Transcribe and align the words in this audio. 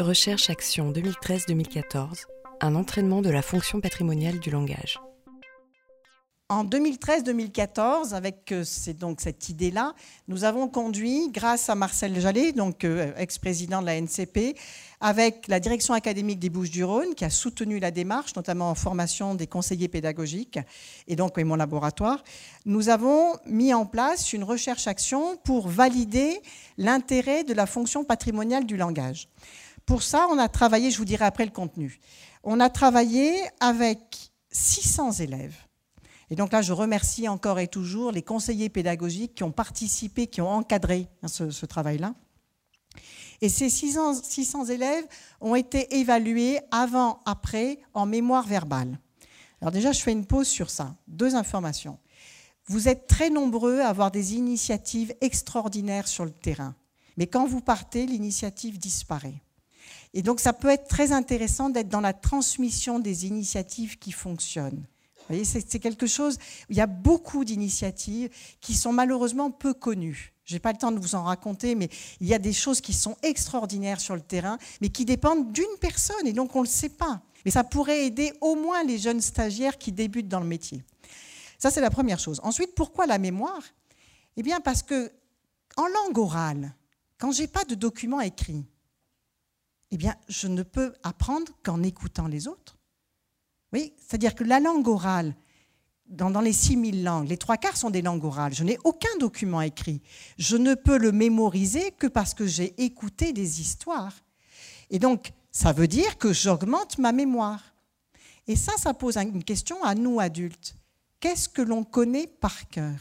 Recherche 0.00 0.50
Action 0.50 0.92
2013-2014, 0.92 2.26
un 2.60 2.74
entraînement 2.74 3.22
de 3.22 3.30
la 3.30 3.40
fonction 3.40 3.80
patrimoniale 3.80 4.38
du 4.38 4.50
langage. 4.50 5.00
En 6.50 6.64
2013-2014, 6.64 8.14
avec 8.14 8.52
euh, 8.52 8.62
donc 9.00 9.22
cette 9.22 9.48
idée-là, 9.48 9.94
nous 10.28 10.44
avons 10.44 10.68
conduit, 10.68 11.30
grâce 11.30 11.70
à 11.70 11.74
Marcel 11.74 12.20
Jallet, 12.20 12.52
donc 12.52 12.84
euh, 12.84 13.10
ex-président 13.16 13.80
de 13.80 13.86
la 13.86 13.98
NCP, 13.98 14.54
avec 15.00 15.48
la 15.48 15.60
direction 15.60 15.94
académique 15.94 16.38
des 16.40 16.50
Bouches-du-Rhône, 16.50 17.14
qui 17.14 17.24
a 17.24 17.30
soutenu 17.30 17.78
la 17.78 17.90
démarche, 17.90 18.36
notamment 18.36 18.70
en 18.70 18.74
formation 18.74 19.34
des 19.34 19.46
conseillers 19.46 19.88
pédagogiques, 19.88 20.58
et 21.08 21.16
donc 21.16 21.38
mon 21.38 21.56
laboratoire, 21.56 22.22
nous 22.66 22.90
avons 22.90 23.32
mis 23.46 23.72
en 23.72 23.86
place 23.86 24.34
une 24.34 24.44
recherche-action 24.44 25.38
pour 25.38 25.68
valider 25.68 26.38
l'intérêt 26.76 27.44
de 27.44 27.54
la 27.54 27.66
fonction 27.66 28.04
patrimoniale 28.04 28.66
du 28.66 28.76
langage. 28.76 29.28
Pour 29.86 30.02
ça, 30.02 30.26
on 30.30 30.38
a 30.38 30.48
travaillé, 30.48 30.90
je 30.90 30.98
vous 30.98 31.04
dirai 31.04 31.24
après 31.24 31.44
le 31.44 31.52
contenu, 31.52 31.98
on 32.42 32.60
a 32.60 32.68
travaillé 32.68 33.34
avec 33.60 34.32
600 34.50 35.12
élèves 35.12 35.56
et 36.30 36.34
donc 36.34 36.52
là, 36.52 36.62
je 36.62 36.72
remercie 36.72 37.28
encore 37.28 37.58
et 37.58 37.68
toujours 37.68 38.10
les 38.10 38.22
conseillers 38.22 38.68
pédagogiques 38.68 39.34
qui 39.34 39.44
ont 39.44 39.52
participé, 39.52 40.26
qui 40.26 40.40
ont 40.40 40.50
encadré 40.50 41.06
hein, 41.22 41.28
ce, 41.28 41.66
travail-là. 41.66 42.14
Et 43.40 43.48
ces 43.48 43.70
600, 43.70 44.22
600, 44.22 44.66
élèves 44.66 45.04
ont 45.40 45.54
été 45.54 45.98
évalués 45.98 46.58
avant, 46.70 47.20
après, 47.26 47.78
en 47.94 48.06
mémoire 48.06 48.46
verbale. 48.46 48.98
Alors 49.60 49.72
déjà, 49.72 49.92
je 49.92 50.00
fais 50.00 50.12
une 50.12 50.26
pause 50.26 50.48
sur 50.48 50.70
ça. 50.70 50.96
Deux 51.06 51.34
informations. 51.34 51.98
Vous 52.66 52.88
êtes 52.88 53.06
très 53.06 53.30
nombreux 53.30 53.80
à 53.80 53.88
avoir 53.88 54.10
des 54.10 54.34
initiatives 54.34 55.14
extraordinaires 55.20 56.08
sur 56.08 56.24
le 56.24 56.32
terrain. 56.32 56.74
Mais 57.16 57.28
quand 57.28 57.46
vous 57.46 57.60
partez, 57.60 58.06
l'initiative 58.06 58.78
disparaît. 58.78 59.40
Et 60.16 60.22
donc, 60.22 60.40
ça 60.40 60.52
peut 60.52 60.70
être 60.70 60.88
très 60.88 61.12
intéressant 61.12 61.70
d'être 61.70 61.88
dans 61.88 62.00
la 62.00 62.12
transmission 62.12 62.98
des 62.98 63.26
initiatives 63.26 63.98
qui 63.98 64.10
fonctionnent 64.10 64.86
voyez, 65.28 65.44
c'est 65.44 65.78
quelque 65.78 66.06
chose, 66.06 66.38
il 66.68 66.76
y 66.76 66.80
a 66.80 66.86
beaucoup 66.86 67.44
d'initiatives 67.44 68.30
qui 68.60 68.74
sont 68.74 68.92
malheureusement 68.92 69.50
peu 69.50 69.74
connues. 69.74 70.32
Je 70.44 70.54
n'ai 70.54 70.60
pas 70.60 70.72
le 70.72 70.78
temps 70.78 70.92
de 70.92 71.00
vous 71.00 71.14
en 71.14 71.24
raconter, 71.24 71.74
mais 71.74 71.88
il 72.20 72.28
y 72.28 72.34
a 72.34 72.38
des 72.38 72.52
choses 72.52 72.80
qui 72.80 72.92
sont 72.92 73.16
extraordinaires 73.22 74.00
sur 74.00 74.14
le 74.14 74.20
terrain, 74.20 74.58
mais 74.80 74.88
qui 74.88 75.04
dépendent 75.04 75.52
d'une 75.52 75.64
personne, 75.80 76.26
et 76.26 76.32
donc 76.32 76.54
on 76.54 76.60
ne 76.60 76.66
le 76.66 76.70
sait 76.70 76.90
pas. 76.90 77.20
Mais 77.44 77.50
ça 77.50 77.64
pourrait 77.64 78.06
aider 78.06 78.32
au 78.40 78.54
moins 78.54 78.84
les 78.84 78.98
jeunes 78.98 79.20
stagiaires 79.20 79.78
qui 79.78 79.92
débutent 79.92 80.28
dans 80.28 80.40
le 80.40 80.46
métier. 80.46 80.84
Ça, 81.58 81.70
c'est 81.70 81.80
la 81.80 81.90
première 81.90 82.18
chose. 82.18 82.40
Ensuite, 82.42 82.74
pourquoi 82.74 83.06
la 83.06 83.18
mémoire? 83.18 83.62
Eh 84.36 84.42
bien, 84.42 84.60
parce 84.60 84.82
que 84.82 85.10
en 85.76 85.86
langue 85.86 86.18
orale, 86.18 86.74
quand 87.18 87.32
j'ai 87.32 87.46
pas 87.46 87.64
de 87.64 87.74
document 87.74 88.20
écrit, 88.20 88.64
eh 89.96 89.98
bien, 89.98 90.14
je 90.28 90.46
ne 90.46 90.62
peux 90.62 90.92
apprendre 91.04 91.50
qu'en 91.62 91.82
écoutant 91.82 92.26
les 92.26 92.48
autres. 92.48 92.76
Oui, 93.72 93.94
c'est-à-dire 93.96 94.34
que 94.34 94.44
la 94.44 94.60
langue 94.60 94.86
orale, 94.88 95.34
dans, 96.06 96.30
dans 96.30 96.42
les 96.42 96.52
6000 96.52 97.02
langues, 97.02 97.30
les 97.30 97.38
trois 97.38 97.56
quarts 97.56 97.78
sont 97.78 97.88
des 97.88 98.02
langues 98.02 98.22
orales. 98.22 98.52
Je 98.52 98.62
n'ai 98.62 98.76
aucun 98.84 99.16
document 99.18 99.62
écrit. 99.62 100.02
Je 100.36 100.58
ne 100.58 100.74
peux 100.74 100.98
le 100.98 101.12
mémoriser 101.12 101.92
que 101.92 102.06
parce 102.06 102.34
que 102.34 102.46
j'ai 102.46 102.74
écouté 102.84 103.32
des 103.32 103.62
histoires. 103.62 104.12
Et 104.90 104.98
donc, 104.98 105.32
ça 105.50 105.72
veut 105.72 105.88
dire 105.88 106.18
que 106.18 106.30
j'augmente 106.30 106.98
ma 106.98 107.12
mémoire. 107.12 107.74
Et 108.46 108.54
ça, 108.54 108.72
ça 108.76 108.92
pose 108.92 109.16
une 109.16 109.44
question 109.44 109.82
à 109.82 109.94
nous 109.94 110.20
adultes. 110.20 110.76
Qu'est-ce 111.20 111.48
que 111.48 111.62
l'on 111.62 111.84
connaît 111.84 112.26
par 112.26 112.68
cœur? 112.68 113.00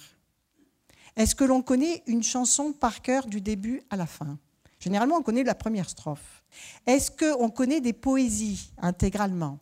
Est-ce 1.17 1.35
que 1.35 1.43
l'on 1.43 1.61
connaît 1.61 2.03
une 2.07 2.23
chanson 2.23 2.71
par 2.71 3.01
cœur 3.01 3.27
du 3.27 3.41
début 3.41 3.81
à 3.89 3.97
la 3.97 4.05
fin? 4.05 4.39
Généralement, 4.85 5.15
on 5.15 5.23
connaît 5.23 5.43
la 5.43 5.55
première 5.55 5.89
strophe. 5.89 6.43
Est-ce 6.85 7.09
qu'on 7.09 7.49
connaît 7.49 7.81
des 7.81 7.91
poésies 7.91 8.69
intégralement? 8.77 9.57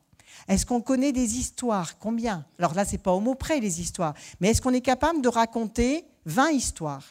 Est-ce 0.49 0.65
qu'on 0.65 0.81
connaît 0.81 1.13
des 1.13 1.37
histoires? 1.37 1.97
Combien? 1.97 2.45
Alors 2.59 2.73
là, 2.73 2.83
ce 2.83 2.91
n'est 2.91 2.97
pas 2.97 3.13
au 3.13 3.21
mot 3.21 3.33
près 3.33 3.61
les 3.61 3.79
histoires, 3.79 4.13
mais 4.41 4.49
est-ce 4.49 4.61
qu'on 4.61 4.73
est 4.73 4.81
capable 4.81 5.21
de 5.21 5.29
raconter 5.29 6.03
20 6.25 6.51
histoires? 6.51 7.05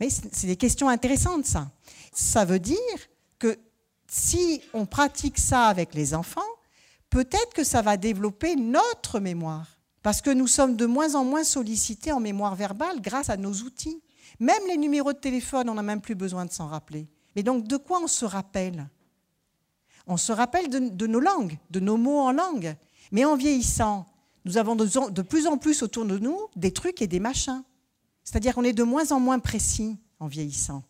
C'est 0.00 0.46
des 0.46 0.56
questions 0.56 0.88
intéressantes, 0.88 1.44
ça. 1.44 1.70
Ça 2.14 2.46
veut 2.46 2.58
dire 2.58 2.78
que 3.38 3.58
si 4.08 4.62
on 4.72 4.86
pratique 4.86 5.38
ça 5.38 5.66
avec 5.66 5.94
les 5.94 6.14
enfants, 6.14 6.40
peut-être 7.10 7.52
que 7.52 7.64
ça 7.64 7.82
va 7.82 7.98
développer 7.98 8.56
notre 8.56 9.20
mémoire. 9.20 9.78
Parce 10.02 10.22
que 10.22 10.30
nous 10.30 10.46
sommes 10.46 10.76
de 10.76 10.86
moins 10.86 11.16
en 11.16 11.24
moins 11.26 11.44
sollicités 11.44 12.12
en 12.12 12.20
mémoire 12.20 12.54
verbale 12.54 13.02
grâce 13.02 13.28
à 13.28 13.36
nos 13.36 13.52
outils. 13.52 14.00
Même 14.40 14.62
les 14.68 14.78
numéros 14.78 15.12
de 15.12 15.18
téléphone, 15.18 15.68
on 15.68 15.74
n'a 15.74 15.82
même 15.82 16.00
plus 16.00 16.14
besoin 16.14 16.46
de 16.46 16.50
s'en 16.50 16.68
rappeler. 16.68 17.10
Mais 17.36 17.42
donc, 17.42 17.68
de 17.68 17.76
quoi 17.76 18.00
on 18.02 18.08
se 18.08 18.24
rappelle? 18.24 18.88
On 20.06 20.16
se 20.16 20.32
rappelle 20.32 20.70
de, 20.70 21.06
nos 21.06 21.20
langues, 21.20 21.58
de 21.70 21.80
nos 21.80 21.98
mots 21.98 22.20
en 22.20 22.32
langue. 22.32 22.74
Mais 23.12 23.24
en 23.24 23.36
vieillissant, 23.36 24.06
nous 24.46 24.56
avons 24.56 24.74
de, 24.74 25.22
plus 25.22 25.46
en 25.46 25.58
plus 25.58 25.82
autour 25.82 26.06
de 26.06 26.18
nous 26.18 26.38
des 26.56 26.72
trucs 26.72 27.02
et 27.02 27.06
des 27.06 27.20
machins. 27.20 27.62
C'est-à-dire 28.24 28.54
qu'on 28.54 28.64
est 28.64 28.72
de 28.72 28.82
moins 28.82 29.12
en 29.12 29.20
moins 29.20 29.38
précis 29.38 29.98
en 30.18 30.26
vieillissant. 30.26 30.82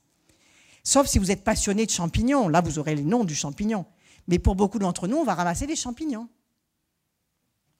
Sauf 0.84 1.08
si 1.08 1.18
vous 1.18 1.32
êtes 1.32 1.42
passionné 1.42 1.84
de 1.84 1.90
champignons. 1.90 2.48
Là, 2.48 2.60
vous 2.60 2.78
aurez 2.78 2.94
les 2.94 3.02
noms 3.02 3.24
du 3.24 3.34
champignon. 3.34 3.84
Mais 4.28 4.38
pour 4.38 4.54
beaucoup 4.54 4.78
d'entre 4.78 5.08
nous, 5.08 5.16
on 5.16 5.24
va 5.24 5.34
ramasser 5.34 5.66
des 5.66 5.76
champignons. 5.76 6.28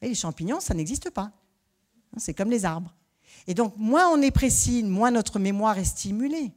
Et 0.03 0.09
les 0.09 0.15
champignons, 0.15 0.59
ça 0.59 0.75
n'existe 0.75 1.10
pas. 1.10 1.31
C'est 2.16 2.34
comme 2.34 2.50
les 2.50 2.65
arbres. 2.65 2.94
Et 3.47 3.55
donc, 3.55 3.75
moins 3.76 4.09
on 4.09 4.21
est 4.22 4.31
précis, 4.32 4.82
moins 4.82 5.10
notre 5.12 5.38
mémoire 5.38 5.78
est 5.78 5.84
stimulée. 5.84 6.53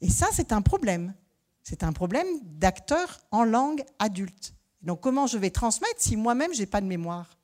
Et 0.00 0.08
ça, 0.08 0.28
c'est 0.32 0.52
un 0.52 0.62
problème. 0.62 1.14
C'est 1.62 1.84
un 1.84 1.92
problème 1.92 2.26
d'acteur 2.42 3.20
en 3.30 3.44
langue 3.44 3.84
adulte. 3.98 4.54
Donc 4.82 5.00
comment 5.00 5.26
je 5.26 5.38
vais 5.38 5.50
transmettre 5.50 5.96
si 5.98 6.16
moi-même 6.16 6.52
je 6.54 6.60
n'ai 6.60 6.66
pas 6.66 6.80
de 6.80 6.86
mémoire? 6.86 7.38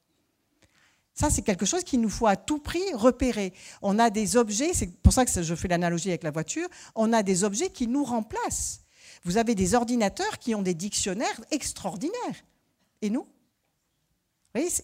Ça, 1.14 1.30
c'est 1.30 1.42
quelque 1.42 1.66
chose 1.66 1.82
qu'il 1.82 2.00
nous 2.00 2.10
faut 2.10 2.28
à 2.28 2.36
tout 2.36 2.60
prix 2.60 2.82
repérer. 2.94 3.52
On 3.82 3.98
a 3.98 4.08
des 4.08 4.36
objets, 4.36 4.72
c'est 4.72 4.86
pour 5.02 5.12
ça 5.12 5.24
que 5.24 5.42
je 5.42 5.54
fais 5.56 5.66
l'analogie 5.66 6.10
avec 6.10 6.22
la 6.22 6.30
voiture, 6.30 6.68
on 6.94 7.12
a 7.12 7.24
des 7.24 7.42
objets 7.42 7.70
qui 7.70 7.88
nous 7.88 8.04
remplacent. 8.04 8.82
Vous 9.24 9.36
avez 9.36 9.56
des 9.56 9.74
ordinateurs 9.74 10.38
qui 10.38 10.54
ont 10.54 10.62
des 10.62 10.74
dictionnaires 10.74 11.40
extraordinaires. 11.50 12.44
Et 13.02 13.10
nous? 13.10 13.26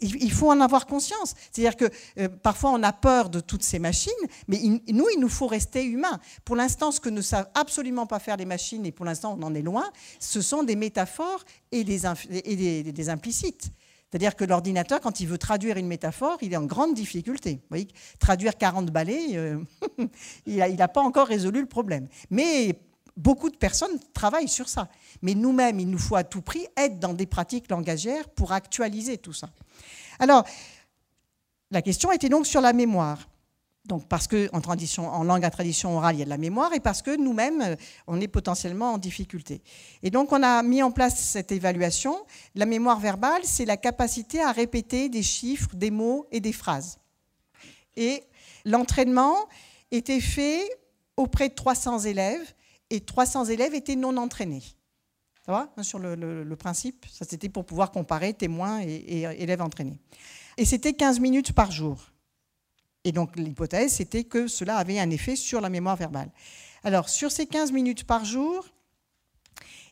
Il 0.01 0.33
faut 0.33 0.51
en 0.51 0.61
avoir 0.61 0.87
conscience. 0.87 1.35
C'est-à-dire 1.51 1.77
que 1.77 1.87
euh, 2.19 2.29
parfois 2.29 2.71
on 2.71 2.83
a 2.83 2.93
peur 2.93 3.31
de 3.31 3.41
toutes 3.41 3.63
ces 3.63 3.79
machines, 3.79 4.13
mais 4.49 4.59
nous, 4.89 5.07
il 5.15 5.21
nous 5.21 5.29
faut 5.29 5.47
rester 5.47 5.85
humains. 5.85 6.21
Pour 6.45 6.57
l'instant, 6.57 6.91
ce 6.91 7.01
que 7.01 7.09
ne 7.09 7.21
savent 7.21 7.49
absolument 7.55 8.07
pas 8.07 8.19
faire 8.19 8.37
les 8.37 8.45
machines, 8.45 8.85
et 8.87 8.93
pour 8.93 9.05
l'instant 9.05 9.37
on 9.39 9.43
en 9.43 9.55
est 9.55 9.63
loin, 9.63 9.91
ce 10.21 10.41
sont 10.41 10.63
des 10.63 10.77
métaphores 10.77 11.45
et 11.73 11.85
des, 11.85 13.09
implicites. 13.09 13.71
C'est-à-dire 14.11 14.37
que 14.37 14.45
l'ordinateur, 14.45 15.01
quand 15.01 15.19
il 15.21 15.27
veut 15.27 15.39
traduire 15.39 15.77
une 15.77 15.89
métaphore, 15.89 16.39
il 16.41 16.53
est 16.53 16.57
en 16.57 16.67
grande 16.67 16.95
difficulté. 16.95 17.55
Vous 17.55 17.69
voyez, 17.71 17.89
traduire 18.21 18.57
40 18.57 18.87
balais, 18.87 19.37
euh, 19.37 19.59
il 20.47 20.59
n'a 20.77 20.89
pas 20.89 21.01
encore 21.01 21.27
résolu 21.27 21.61
le 21.61 21.67
problème. 21.67 22.07
Mais 22.31 22.79
beaucoup 23.17 23.51
de 23.51 23.57
personnes 23.57 23.99
travaillent 24.13 24.49
sur 24.49 24.69
ça. 24.69 24.89
Mais 25.23 25.35
nous-mêmes, 25.35 25.81
il 25.81 25.89
nous 25.89 25.99
faut 25.99 26.17
à 26.17 26.25
tout 26.25 26.43
prix 26.43 26.67
être 26.77 26.99
dans 26.99 27.15
des 27.15 27.27
pratiques 27.27 27.71
langagières 27.71 28.29
pour 28.29 28.53
actualiser 28.53 29.19
tout 29.19 29.33
ça. 29.33 29.49
Alors, 30.19 30.45
la 31.71 31.83
question 31.83 32.13
était 32.13 32.29
donc 32.29 32.47
sur 32.47 32.61
la 32.61 32.73
mémoire. 32.73 33.29
Donc 33.87 34.09
parce 34.09 34.27
qu'en 34.27 34.47
en 34.99 35.25
langue 35.25 35.45
à 35.45 35.51
tradition 35.51 35.97
orale, 35.97 36.17
il 36.17 36.21
y 36.21 36.23
a 36.23 36.25
de 36.25 36.31
la 36.31 36.39
mémoire 36.39 36.73
et 36.73 36.81
parce 36.81 37.03
que 37.03 37.15
nous-mêmes, 37.15 37.61
euh, 37.61 37.77
on 38.07 38.19
est 38.19 38.29
potentiellement 38.29 38.95
en 38.95 38.99
difficulté. 38.99 39.63
Et 40.03 40.11
donc 40.11 40.33
on 40.33 40.43
a 40.43 40.63
mis 40.63 40.83
en 40.83 40.91
place 40.91 41.21
cette 41.21 41.53
évaluation. 41.53 42.17
La 42.55 42.65
mémoire 42.65 42.99
verbale, 42.99 43.43
c'est 43.45 43.67
la 43.67 43.77
capacité 43.77 44.43
à 44.43 44.53
répéter 44.53 45.11
des 45.11 45.23
chiffres, 45.23 45.75
des 45.75 45.91
mots 45.91 46.27
et 46.33 46.41
des 46.41 46.53
phrases. 46.53 46.99
Et 47.97 48.25
l'entraînement 48.65 49.37
était 49.91 50.21
fait 50.21 50.63
auprès 51.19 51.51
de 51.51 51.55
300 51.55 52.01
élèves 52.01 52.55
et 52.91 53.01
300 53.01 53.47
élèves 53.47 53.75
étaient 53.75 53.97
non 53.97 54.17
entraînés. 54.17 54.63
Ça 55.45 55.53
va 55.53 55.73
hein, 55.77 55.83
Sur 55.83 55.99
le, 55.99 56.57
principe, 56.57 57.07
ça 57.11 57.25
c'était 57.29 57.49
pour 57.49 57.67
pouvoir 57.67 57.91
comparer 57.91 58.33
témoins 58.33 58.81
et, 58.83 59.23
élèves 59.39 59.63
entraînés. 59.63 59.99
Et 60.57 60.65
c'était 60.65 60.95
15 60.95 61.21
minutes 61.21 61.53
par 61.53 61.71
jour. 61.71 62.11
Et 63.05 63.13
donc 63.13 63.37
l'hypothèse, 63.37 63.93
c'était 63.93 64.25
que 64.25 64.47
cela 64.47 64.77
avait 64.77 64.99
un 64.99 65.11
effet 65.11 65.37
sur 65.37 65.61
la 65.61 65.69
mémoire 65.69 65.97
verbale. 65.97 66.31
Alors, 66.85 67.09
sur 67.09 67.31
ces 67.31 67.47
15 67.47 67.73
minutes 67.73 68.05
par 68.05 68.25
jour, 68.25 68.67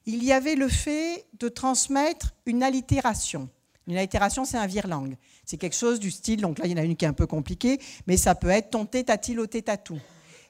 il 0.05 0.23
y 0.23 0.33
avait 0.33 0.57
le 0.57 0.69
fait 0.69 1.27
de 1.39 1.49
transmettre 1.49 2.35
une 2.47 2.63
allitération. 2.63 3.49
Une 3.87 3.97
allitération, 3.97 4.45
c'est 4.45 4.59
un 4.59 4.67
virelangue. 4.67 5.17
C'est 5.45 5.57
quelque 5.57 5.77
chose 5.77 5.99
du 5.99 6.11
style, 6.11 6.41
donc 6.41 6.59
là, 6.59 6.67
il 6.67 6.73
y 6.73 6.75
en 6.75 6.79
a 6.79 6.85
une 6.85 6.97
qui 6.97 7.05
est 7.05 7.09
un 7.09 7.15
peu 7.15 7.27
compliquée, 7.27 7.81
mais 8.07 8.17
ça 8.17 8.35
peut 8.35 8.49
être 8.49 8.71
ton 8.71 8.87
tétatil 8.87 9.41
au 9.41 9.47
tétatou. 9.47 9.99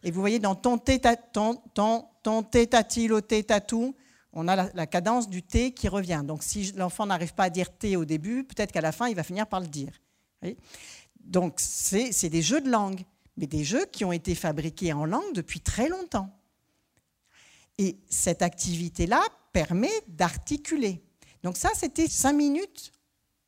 Et 0.02 0.10
vous 0.10 0.20
voyez, 0.20 0.38
dans 0.38 0.54
ton 0.54 0.74
au 0.74 3.20
tétatou, 3.20 3.94
on 4.32 4.48
a 4.48 4.72
la, 4.72 4.86
cadence 4.86 5.28
du 5.28 5.42
T 5.42 5.72
qui 5.72 5.88
revient. 5.88 6.22
Donc 6.24 6.42
si 6.42 6.72
l'enfant 6.72 7.06
n'arrive 7.06 7.34
pas 7.34 7.44
à 7.44 7.50
dire 7.50 7.76
T 7.76 7.96
au 7.96 8.04
début, 8.04 8.44
peut-être 8.44 8.72
qu'à 8.72 8.80
la 8.80 8.92
fin, 8.92 9.08
il 9.08 9.14
va 9.14 9.22
finir 9.22 9.46
par 9.46 9.60
le 9.60 9.66
dire. 9.66 9.92
Donc 11.20 11.54
c'est 11.58 12.28
des 12.28 12.42
jeux 12.42 12.60
de 12.60 12.70
langue, 12.70 13.02
mais 13.36 13.46
des 13.46 13.64
jeux 13.64 13.84
qui 13.92 14.04
ont 14.04 14.12
été 14.12 14.34
fabriqués 14.34 14.92
en 14.92 15.04
langue 15.04 15.32
depuis 15.34 15.60
très 15.60 15.88
longtemps. 15.88 16.30
Et 17.78 17.98
cette 18.08 18.42
activité-là 18.42 19.22
permet 19.52 19.92
d'articuler. 20.08 21.02
Donc 21.42 21.56
ça, 21.56 21.70
c'était 21.74 22.08
cinq 22.08 22.34
minutes 22.34 22.92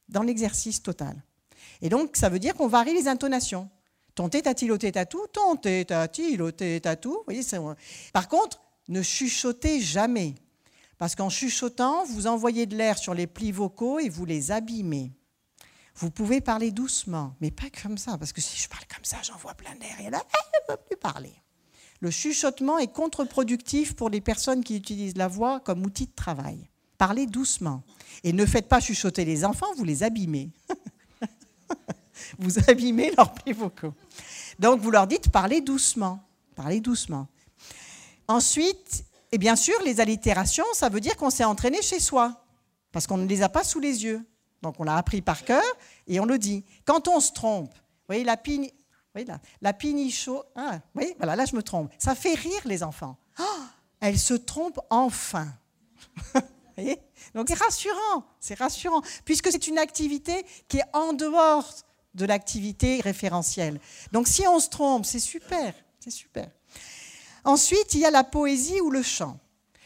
dans 0.09 0.23
l'exercice 0.23 0.83
total. 0.83 1.23
Et 1.81 1.89
donc, 1.89 2.17
ça 2.17 2.29
veut 2.29 2.39
dire 2.39 2.55
qu'on 2.55 2.69
varie 2.69 2.95
les 2.95 3.09
intonations. 3.09 3.69
Ton 4.15 4.29
tétatilo 4.29 4.79
tout, 4.79 5.27
ton 5.33 5.57
tétatilo 5.57 6.51
tout. 6.53 7.23
Voyez, 7.25 7.43
Par 8.13 8.29
contre, 8.29 8.61
ne 8.89 9.03
chuchotez 9.03 9.81
jamais. 9.81 10.35
Parce 10.99 11.17
qu'en 11.17 11.29
chuchotant, 11.29 12.05
vous 12.05 12.27
envoyez 12.27 12.67
de 12.67 12.77
l'air 12.77 12.97
sur 12.99 13.15
les 13.15 13.27
plis 13.27 13.53
vocaux 13.53 13.99
et 13.99 14.09
vous 14.09 14.25
les 14.25 14.53
abîmez. 14.53 15.13
Vous 15.97 16.11
pouvez 16.11 16.41
parler 16.41 16.71
doucement, 16.71 17.35
mais 17.41 17.51
pas 17.51 17.71
comme 17.83 17.99
ça, 17.99 18.19
parce 18.19 18.33
que 18.33 18.41
si 18.41 18.61
je 18.61 18.69
parle 18.69 18.85
comme 18.93 19.05
ça, 19.05 19.19
j'envoie 19.23 19.55
plein 19.55 19.75
d'air 19.77 20.01
et 20.01 20.11
là, 20.11 20.23
elle 20.33 20.61
ne 20.61 20.75
peut 20.75 20.83
plus 20.89 20.97
parler. 20.97 21.33
Le 22.01 22.11
chuchotement 22.11 22.79
est 22.79 22.93
contre-productif 22.93 23.95
pour 23.95 24.11
les 24.11 24.21
personnes 24.21 24.65
qui 24.65 24.77
utilisent 24.77 25.17
la 25.17 25.29
voix 25.29 25.61
comme 25.61 25.85
outil 25.85 26.07
de 26.07 26.15
travail. 26.15 26.69
Parlez 26.99 27.27
doucement. 27.27 27.83
Et 28.23 28.33
ne 28.33 28.47
faites 28.47 28.69
pas 28.69 28.81
chuchoter 28.81 29.25
les 29.25 29.45
enfants, 29.45 29.73
vous 29.77 29.85
les 29.85 30.03
abîmez. 30.03 30.51
vous 32.39 32.59
abîmez 32.69 33.13
leurs 33.17 33.33
plis. 33.33 33.55
Donc 34.59 34.81
vous 34.81 34.91
leur 34.91 35.07
dites 35.07 35.31
parlez 35.31 35.61
doucement. 35.61 36.21
Parlez 36.55 36.81
doucement. 36.81 37.29
Ensuite, 38.29 39.05
et 39.33 39.39
bien 39.39 39.57
sûr, 39.57 39.75
les 39.85 40.01
allitérations, 40.01 40.65
ça 40.73 40.89
veut 40.89 41.01
dire 41.01 41.17
qu'on 41.17 41.31
s'est 41.31 41.45
entraîné 41.45 41.83
chez 41.83 42.01
soi, 42.01 42.45
parce 42.93 43.07
qu'on 43.07 43.19
ne 43.19 43.27
les 43.27 43.43
a 43.43 43.49
pas 43.49 43.65
sous 43.65 43.81
les 43.81 44.05
yeux. 44.05 44.25
Donc 44.63 44.77
on 44.79 44.85
l'a 44.85 44.97
appris 44.97 45.21
par 45.21 45.45
cœur 45.45 45.65
et 46.07 46.21
on 46.21 46.25
le 46.25 46.39
dit. 46.39 46.65
Quand 46.85 47.09
on 47.09 47.21
se 47.21 47.33
trompe, 47.33 47.75
vous 47.75 48.09
voyez, 48.09 48.25
la 48.25 48.37
pini, 48.37 48.73
voyez 49.13 49.27
là, 49.27 49.41
la 49.61 49.73
pinicho, 49.73 50.45
ah, 50.57 50.79
oui, 50.95 51.15
voilà, 51.19 51.37
là 51.37 51.45
je 51.45 51.55
me 51.55 51.63
trompe. 51.63 51.93
Ça 51.99 52.15
fait 52.15 52.35
rire 52.35 52.63
les 52.65 52.83
enfants. 52.83 53.19
Oh, 53.39 53.61
elle 54.01 54.19
se 54.19 54.35
trompe 54.35 54.79
enfin. 54.89 55.49
voyez? 56.77 56.99
Donc 57.35 57.49
c'est 57.49 57.59
rassurant, 57.59 58.25
c'est 58.41 58.59
rassurant, 58.59 59.03
puisque 59.25 59.51
c'est 59.51 59.67
une 59.67 59.79
activité 59.79 60.47
qui 60.69 60.79
est 60.79 60.85
en 60.93 61.13
dehors 61.13 61.73
de 62.15 62.25
l'activité 62.25 63.01
référentielle. 63.01 63.81
Donc 64.13 64.29
si 64.29 64.47
on 64.47 64.59
se 64.59 64.69
trompe, 64.69 65.05
c'est 65.05 65.19
super, 65.19 65.75
c'est 66.01 66.11
super. 66.11 66.49
Ensuite, 67.45 67.95
il 67.95 68.01
y 68.01 68.05
a 68.07 68.11
la 68.11 68.25
poésie 68.25 68.81
ou 68.81 68.91
le 68.91 69.03
chant. 69.03 69.39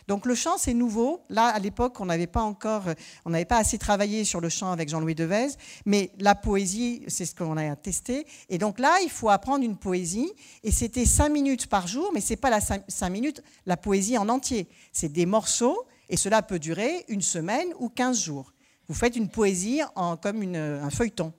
Donc 0.06 0.24
le 0.24 0.34
chant, 0.34 0.56
c'est 0.56 0.72
nouveau. 0.72 1.20
Là, 1.28 1.48
à 1.48 1.58
l'époque, 1.58 2.00
on 2.00 2.06
n'avait 2.06 2.26
pas 2.26 2.40
encore, 2.40 2.84
on 3.26 3.30
n'avait 3.30 3.44
pas 3.44 3.58
assez 3.58 3.76
travaillé 3.76 4.24
sur 4.24 4.40
le 4.40 4.48
chant 4.48 4.72
avec 4.72 4.88
Jean-Louis 4.88 5.14
Devez, 5.14 5.48
mais 5.84 6.10
la 6.18 6.34
poésie, 6.34 7.02
c'est 7.08 7.26
ce 7.26 7.34
qu'on 7.34 7.58
a 7.58 7.76
testé. 7.76 8.26
Et 8.48 8.56
donc 8.56 8.78
là, 8.78 9.00
il 9.02 9.10
faut 9.10 9.28
apprendre 9.28 9.64
une 9.64 9.76
poésie, 9.76 10.32
et 10.64 10.70
c'était 10.70 11.04
cinq 11.04 11.28
minutes 11.28 11.66
par 11.66 11.86
jour, 11.86 12.10
mais 12.14 12.22
c'est 12.22 12.36
pas 12.36 12.48
la 12.48 12.60
cinq 12.60 13.10
minutes, 13.10 13.42
la 13.66 13.76
poésie 13.76 14.16
en 14.16 14.30
entier. 14.30 14.66
C'est 14.94 15.12
des 15.12 15.26
morceaux, 15.26 15.84
et 16.08 16.16
cela 16.16 16.40
peut 16.40 16.58
durer 16.58 17.04
une 17.08 17.22
semaine 17.22 17.68
ou 17.78 17.90
quinze 17.90 18.18
jours. 18.18 18.54
Vous 18.88 18.94
faites 18.94 19.14
une 19.14 19.28
poésie 19.28 19.82
en, 19.94 20.16
comme 20.16 20.42
un 20.54 20.88
feuilleton. 20.88 21.34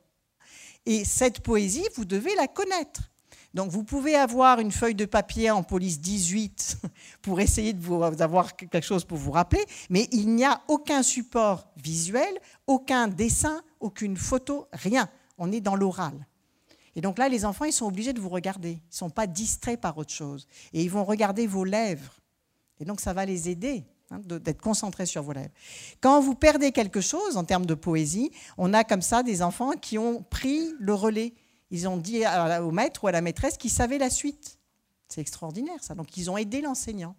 Et 0.85 1.05
cette 1.05 1.41
poésie, 1.41 1.85
vous 1.95 2.05
devez 2.05 2.33
la 2.35 2.47
connaître. 2.47 3.09
Donc 3.53 3.71
vous 3.71 3.83
pouvez 3.83 4.15
avoir 4.15 4.59
une 4.59 4.71
feuille 4.71 4.95
de 4.95 5.05
papier 5.05 5.49
en 5.49 5.63
police 5.63 5.99
18 5.99 6.77
pour 7.21 7.39
essayer 7.39 7.73
de 7.73 7.81
vous 7.81 8.03
avoir 8.03 8.55
quelque 8.55 8.81
chose 8.81 9.05
pour 9.05 9.17
vous 9.17 9.31
rappeler, 9.31 9.63
mais 9.89 10.07
il 10.11 10.35
n'y 10.35 10.45
a 10.45 10.61
aucun 10.67 11.01
support 11.01 11.67
visuel, 11.75 12.39
aucun 12.67 13.07
dessin, 13.07 13.63
aucune 13.79 14.17
photo, 14.17 14.67
rien. 14.71 15.09
On 15.37 15.51
est 15.51 15.61
dans 15.61 15.75
l'oral. 15.75 16.27
Et 16.95 17.01
donc 17.01 17.17
là, 17.17 17.29
les 17.29 17.45
enfants, 17.45 17.65
ils 17.65 17.73
sont 17.73 17.85
obligés 17.85 18.13
de 18.13 18.19
vous 18.19 18.29
regarder. 18.29 18.71
Ils 18.71 18.91
ne 18.91 18.95
sont 18.95 19.09
pas 19.09 19.25
distraits 19.25 19.79
par 19.79 19.97
autre 19.97 20.11
chose. 20.11 20.47
Et 20.73 20.83
ils 20.83 20.91
vont 20.91 21.05
regarder 21.05 21.47
vos 21.47 21.63
lèvres. 21.63 22.19
Et 22.79 22.85
donc 22.85 22.99
ça 22.99 23.13
va 23.13 23.25
les 23.25 23.49
aider 23.49 23.85
hein, 24.11 24.19
d'être 24.23 24.61
concentrés 24.61 25.05
sur 25.05 25.23
vos 25.23 25.33
lèvres. 25.33 25.53
Quand 26.01 26.21
vous 26.21 26.35
perdez 26.35 26.71
quelque 26.71 27.01
chose 27.01 27.37
en 27.37 27.43
termes 27.43 27.65
de 27.65 27.73
poésie, 27.73 28.31
on 28.57 28.73
a 28.73 28.83
comme 28.83 29.01
ça 29.01 29.23
des 29.23 29.41
enfants 29.41 29.71
qui 29.71 29.97
ont 29.97 30.23
pris 30.23 30.73
le 30.79 30.93
relais 30.93 31.33
ils 31.71 31.87
ont 31.87 31.97
dit 31.97 32.23
au 32.61 32.71
maître 32.71 33.03
ou 33.03 33.07
à 33.07 33.11
la 33.11 33.21
maîtresse 33.21 33.57
qu'ils 33.57 33.71
savaient 33.71 33.97
la 33.97 34.09
suite. 34.09 34.59
C'est 35.07 35.21
extraordinaire 35.21 35.83
ça. 35.83 35.95
Donc 35.95 36.17
ils 36.17 36.29
ont 36.29 36.37
aidé 36.37 36.61
l'enseignant. 36.61 37.15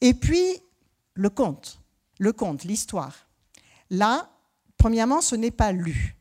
Et 0.00 0.14
puis 0.14 0.60
le 1.14 1.30
conte, 1.30 1.80
le 2.18 2.32
conte, 2.32 2.64
l'histoire. 2.64 3.28
Là, 3.90 4.30
premièrement, 4.76 5.20
ce 5.20 5.36
n'est 5.36 5.50
pas 5.50 5.72
lu. 5.72 6.16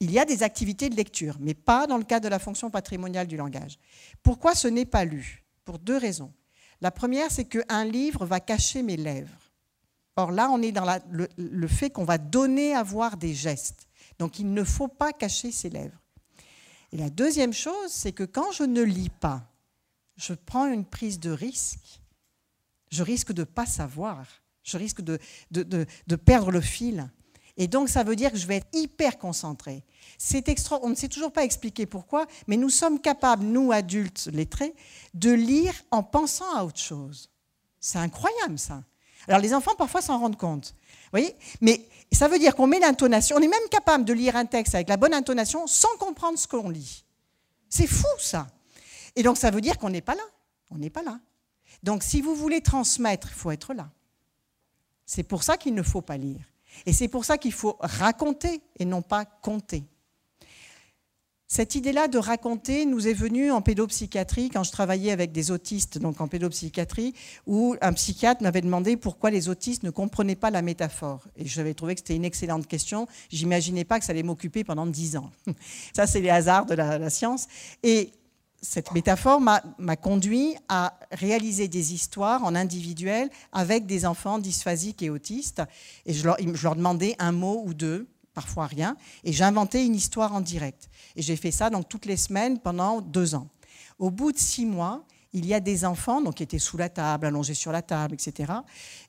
Il 0.00 0.10
y 0.10 0.18
a 0.18 0.24
des 0.24 0.42
activités 0.42 0.88
de 0.88 0.96
lecture, 0.96 1.36
mais 1.40 1.52
pas 1.54 1.86
dans 1.86 1.98
le 1.98 2.04
cadre 2.04 2.24
de 2.24 2.30
la 2.30 2.38
fonction 2.38 2.70
patrimoniale 2.70 3.26
du 3.26 3.36
langage. 3.36 3.78
Pourquoi 4.22 4.54
ce 4.54 4.68
n'est 4.68 4.86
pas 4.86 5.04
lu? 5.04 5.44
Pour 5.64 5.78
deux 5.78 5.98
raisons. 5.98 6.32
La 6.80 6.90
première, 6.90 7.30
c'est 7.30 7.44
qu'un 7.44 7.84
livre 7.84 8.24
va 8.24 8.40
cacher 8.40 8.82
mes 8.82 8.96
lèvres. 8.96 9.50
Or 10.16 10.32
là, 10.32 10.50
on 10.50 10.60
est 10.62 10.72
dans 10.72 10.86
le, 11.10 11.68
fait 11.68 11.90
qu'on 11.90 12.04
va 12.04 12.18
donner 12.18 12.74
à 12.74 12.82
voir 12.82 13.16
des 13.16 13.34
gestes. 13.34 13.86
Donc 14.18 14.38
il 14.38 14.52
ne 14.52 14.64
faut 14.64 14.88
pas 14.88 15.12
cacher 15.12 15.52
ses 15.52 15.70
lèvres. 15.70 15.98
Et 16.92 16.96
la 16.96 17.10
deuxième 17.10 17.52
chose, 17.52 17.90
c'est 17.90 18.12
que 18.12 18.24
quand 18.24 18.52
je 18.52 18.64
ne 18.64 18.82
lis 18.82 19.10
pas, 19.10 19.42
je 20.16 20.34
prends 20.34 20.66
une 20.66 20.84
prise 20.84 21.20
de 21.20 21.30
risque. 21.30 22.00
Je 22.90 23.02
risque 23.02 23.32
de 23.32 23.42
ne 23.42 23.44
pas 23.44 23.66
savoir. 23.66 24.26
Je 24.62 24.76
risque 24.76 25.00
de, 25.00 25.18
de, 25.50 26.16
perdre 26.16 26.50
le 26.50 26.60
fil. 26.60 27.08
Et 27.60 27.68
donc, 27.68 27.90
ça 27.90 28.04
veut 28.04 28.16
dire 28.16 28.32
que 28.32 28.38
je 28.38 28.46
vais 28.46 28.56
être 28.56 28.68
hyper 28.72 29.18
concentré. 29.18 29.84
C'est 30.16 30.48
extra... 30.48 30.78
On 30.82 30.88
ne 30.88 30.94
sait 30.94 31.08
toujours 31.08 31.30
pas 31.30 31.44
expliquer 31.44 31.84
pourquoi, 31.84 32.26
mais 32.46 32.56
nous 32.56 32.70
sommes 32.70 32.98
capables, 32.98 33.44
nous 33.44 33.70
adultes 33.70 34.30
lettrés, 34.32 34.74
de 35.12 35.30
lire 35.30 35.74
en 35.90 36.02
pensant 36.02 36.50
à 36.56 36.64
autre 36.64 36.78
chose. 36.78 37.28
C'est 37.78 37.98
incroyable, 37.98 38.58
ça. 38.58 38.82
Alors, 39.28 39.40
les 39.40 39.52
enfants, 39.52 39.74
parfois, 39.76 40.00
s'en 40.00 40.18
rendent 40.18 40.38
compte. 40.38 40.74
Vous 40.88 41.18
voyez? 41.18 41.36
Mais 41.60 41.86
ça 42.10 42.28
veut 42.28 42.38
dire 42.38 42.56
qu'on 42.56 42.66
met 42.66 42.80
l'intonation, 42.80 43.36
on 43.36 43.42
est 43.42 43.46
même 43.48 43.68
capable 43.70 44.06
de 44.06 44.14
lire 44.14 44.36
un 44.36 44.46
texte 44.46 44.74
avec 44.74 44.88
la 44.88 44.96
bonne 44.96 45.12
intonation 45.12 45.66
sans 45.66 45.94
comprendre 45.98 46.38
ce 46.38 46.48
qu'on 46.48 46.70
lit. 46.70 47.04
C'est 47.68 47.86
fou 47.86 48.06
ça. 48.18 48.46
Et 49.16 49.22
donc 49.22 49.36
ça 49.36 49.50
veut 49.50 49.60
dire 49.60 49.76
qu'on 49.76 49.90
n'est 49.90 50.00
pas 50.00 50.14
là. 50.14 50.22
On 50.70 50.78
n'est 50.78 50.88
pas 50.88 51.02
là. 51.02 51.20
Donc 51.82 52.04
si 52.04 52.22
vous 52.22 52.34
voulez 52.34 52.62
transmettre, 52.62 53.28
il 53.30 53.34
faut 53.34 53.50
être 53.50 53.74
là. 53.74 53.90
C'est 55.04 55.24
pour 55.24 55.42
ça 55.42 55.56
qu'il 55.56 55.74
ne 55.74 55.82
faut 55.82 56.00
pas 56.00 56.16
lire. 56.16 56.44
Et 56.86 56.92
c'est 56.92 57.08
pour 57.08 57.24
ça 57.24 57.38
qu'il 57.38 57.52
faut 57.52 57.76
raconter 57.80 58.62
et 58.78 58.84
non 58.84 59.02
pas 59.02 59.24
compter. 59.24 59.84
Cette 61.52 61.74
idée-là 61.74 62.06
de 62.06 62.16
raconter 62.16 62.86
nous 62.86 63.08
est 63.08 63.12
venue 63.12 63.50
en 63.50 63.60
pédopsychiatrie 63.60 64.50
quand 64.50 64.62
je 64.62 64.70
travaillais 64.70 65.10
avec 65.10 65.32
des 65.32 65.50
autistes, 65.50 65.98
donc 65.98 66.20
en 66.20 66.28
pédopsychiatrie, 66.28 67.12
où 67.44 67.74
un 67.80 67.92
psychiatre 67.92 68.44
m'avait 68.44 68.60
demandé 68.60 68.96
pourquoi 68.96 69.30
les 69.30 69.48
autistes 69.48 69.82
ne 69.82 69.90
comprenaient 69.90 70.36
pas 70.36 70.50
la 70.50 70.62
métaphore. 70.62 71.24
Et 71.34 71.44
j'avais 71.46 71.74
trouvé 71.74 71.96
que 71.96 72.02
c'était 72.02 72.14
une 72.14 72.24
excellente 72.24 72.68
question. 72.68 73.08
J'imaginais 73.30 73.82
pas 73.82 73.98
que 73.98 74.04
ça 74.04 74.12
allait 74.12 74.22
m'occuper 74.22 74.62
pendant 74.62 74.86
dix 74.86 75.16
ans. 75.16 75.32
Ça, 75.92 76.06
c'est 76.06 76.20
les 76.20 76.30
hasards 76.30 76.66
de 76.66 76.74
la, 76.74 77.10
science. 77.10 77.48
Et 77.82 78.12
cette 78.62 78.92
métaphore 78.92 79.40
m'a 79.40 79.96
conduit 79.96 80.54
à 80.68 80.98
réaliser 81.12 81.68
des 81.68 81.94
histoires 81.94 82.44
en 82.44 82.54
individuel 82.54 83.30
avec 83.52 83.86
des 83.86 84.04
enfants 84.04 84.38
dysphasiques 84.38 85.02
et 85.02 85.10
autistes. 85.10 85.62
Et 86.06 86.12
je 86.12 86.24
leur, 86.24 86.76
demandais 86.76 87.16
un 87.18 87.32
mot 87.32 87.62
ou 87.64 87.74
deux 87.74 88.08
parfois 88.32 88.66
rien, 88.66 88.96
et 89.24 89.32
j'inventais 89.32 89.84
une 89.84 89.96
histoire 89.96 90.32
en 90.32 90.40
direct. 90.40 90.88
Et 91.16 91.22
j'ai 91.22 91.36
fait 91.36 91.50
ça 91.50 91.68
donc 91.68 91.88
toutes 91.88 92.06
les 92.06 92.16
semaines 92.16 92.60
pendant 92.60 93.00
deux 93.00 93.34
ans. 93.34 93.48
Au 93.98 94.10
bout 94.10 94.30
de 94.30 94.38
six 94.38 94.66
mois, 94.66 95.04
il 95.32 95.46
y 95.46 95.52
a 95.52 95.60
des 95.60 95.84
enfants 95.84 96.20
donc, 96.20 96.36
qui 96.36 96.44
étaient 96.44 96.60
sous 96.60 96.76
la 96.76 96.88
table, 96.88 97.26
allongés 97.26 97.54
sur 97.54 97.72
la 97.72 97.82
table, 97.82 98.14
etc. 98.14 98.52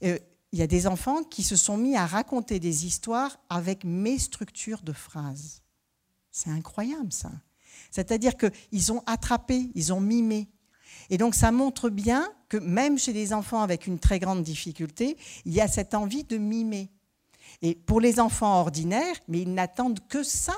Euh, 0.04 0.18
il 0.52 0.60
y 0.60 0.64
a 0.64 0.68
des 0.68 0.88
enfants 0.88 1.24
qui 1.24 1.44
se 1.44 1.56
sont 1.56 1.78
mis 1.78 1.96
à 1.96 2.06
raconter 2.06 2.60
des 2.60 2.86
histoires 2.86 3.38
avec 3.50 3.84
mes 3.84 4.18
structures 4.18 4.82
de 4.82 4.92
phrases. 4.92 5.62
C'est 6.32 6.50
incroyable 6.50 7.14
ça. 7.14 7.32
C'est-à-dire 7.92 8.34
qu'ils 8.38 8.92
ont 8.92 9.04
attrapé, 9.06 9.70
ils 9.76 9.94
ont 9.94 10.00
mimé. 10.00 10.48
Et 11.10 11.18
donc 11.18 11.36
ça 11.36 11.52
montre 11.52 11.90
bien 11.90 12.32
que 12.50 12.58
même 12.58 12.98
chez 12.98 13.14
des 13.14 13.34
enfants 13.34 13.62
avec 13.62 13.86
une 13.86 14.00
très 14.00 14.18
grande 14.18 14.44
difficulté, 14.44 15.18
il 15.46 15.54
y 15.54 15.62
a 15.62 15.68
cette 15.68 15.94
envie 15.94 16.24
de 16.24 16.38
mimer. 16.38 16.90
Et 17.62 17.76
pour 17.76 18.02
les 18.02 18.20
enfants 18.20 18.60
ordinaires, 18.60 19.16
mais 19.28 19.42
ils 19.42 19.54
n'attendent 19.54 20.00
que 20.08 20.24
ça 20.24 20.56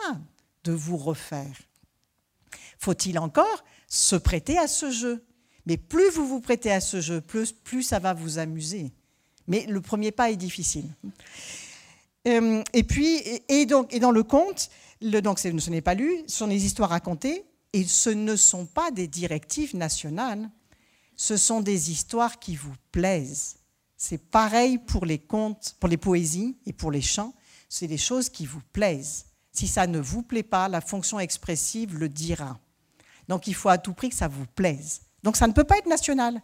de 0.63 0.71
vous 0.71 0.97
refaire. 0.97 1.61
Faut-il 2.77 3.17
encore 3.19 3.63
se 3.87 4.15
prêter 4.15 4.57
à 4.57 4.67
ce 4.67 4.91
jeu? 4.91 5.25
Mais 5.65 5.77
plus 5.77 6.09
vous 6.11 6.27
vous 6.27 6.41
prêtez 6.41 6.71
à 6.71 6.81
ce 6.81 7.01
jeu, 7.01 7.21
plus, 7.21 7.51
plus 7.51 7.83
ça 7.83 7.99
va 7.99 8.13
vous 8.13 8.37
amuser. 8.37 8.91
Mais 9.47 9.65
le 9.67 9.81
premier 9.81 10.11
pas 10.11 10.31
est 10.31 10.35
difficile. 10.35 10.89
Euh, 12.27 12.63
et 12.73 12.83
puis, 12.83 13.21
et, 13.49 13.65
donc, 13.65 13.93
et 13.93 13.99
dans 13.99 14.11
le 14.11 14.23
conte, 14.23 14.69
le, 15.03 15.21
donc 15.21 15.39
ce 15.39 15.69
n'est 15.69 15.81
pas 15.81 15.93
lu, 15.93 16.11
ce 16.27 16.37
sont 16.37 16.47
des 16.47 16.65
histoires 16.65 16.89
racontées, 16.89 17.45
et 17.73 17.83
ce 17.83 18.09
ne 18.09 18.35
sont 18.35 18.65
pas 18.65 18.91
des 18.91 19.07
directives 19.07 19.75
nationales, 19.75 20.49
ce 21.15 21.37
sont 21.37 21.61
des 21.61 21.91
histoires 21.91 22.39
qui 22.39 22.55
vous 22.55 22.73
plaisent. 22.91 23.57
C'est 23.97 24.17
pareil 24.17 24.77
pour 24.77 25.05
les 25.05 25.19
contes, 25.19 25.75
pour 25.79 25.89
les 25.89 25.97
poésies 25.97 26.57
et 26.65 26.73
pour 26.73 26.91
les 26.91 27.01
chants. 27.01 27.33
C'est 27.69 27.87
des 27.87 27.97
choses 27.97 28.29
qui 28.29 28.45
vous 28.45 28.61
plaisent. 28.71 29.25
Si 29.51 29.67
ça 29.67 29.87
ne 29.87 29.99
vous 29.99 30.23
plaît 30.23 30.43
pas, 30.43 30.67
la 30.67 30.81
fonction 30.81 31.19
expressive 31.19 31.97
le 31.97 32.09
dira. 32.09 32.59
Donc 33.27 33.47
il 33.47 33.55
faut 33.55 33.69
à 33.69 33.77
tout 33.77 33.93
prix 33.93 34.09
que 34.09 34.15
ça 34.15 34.27
vous 34.27 34.45
plaise. 34.55 35.01
Donc 35.23 35.37
ça 35.37 35.47
ne 35.47 35.53
peut 35.53 35.63
pas 35.63 35.77
être 35.77 35.87
national. 35.87 36.41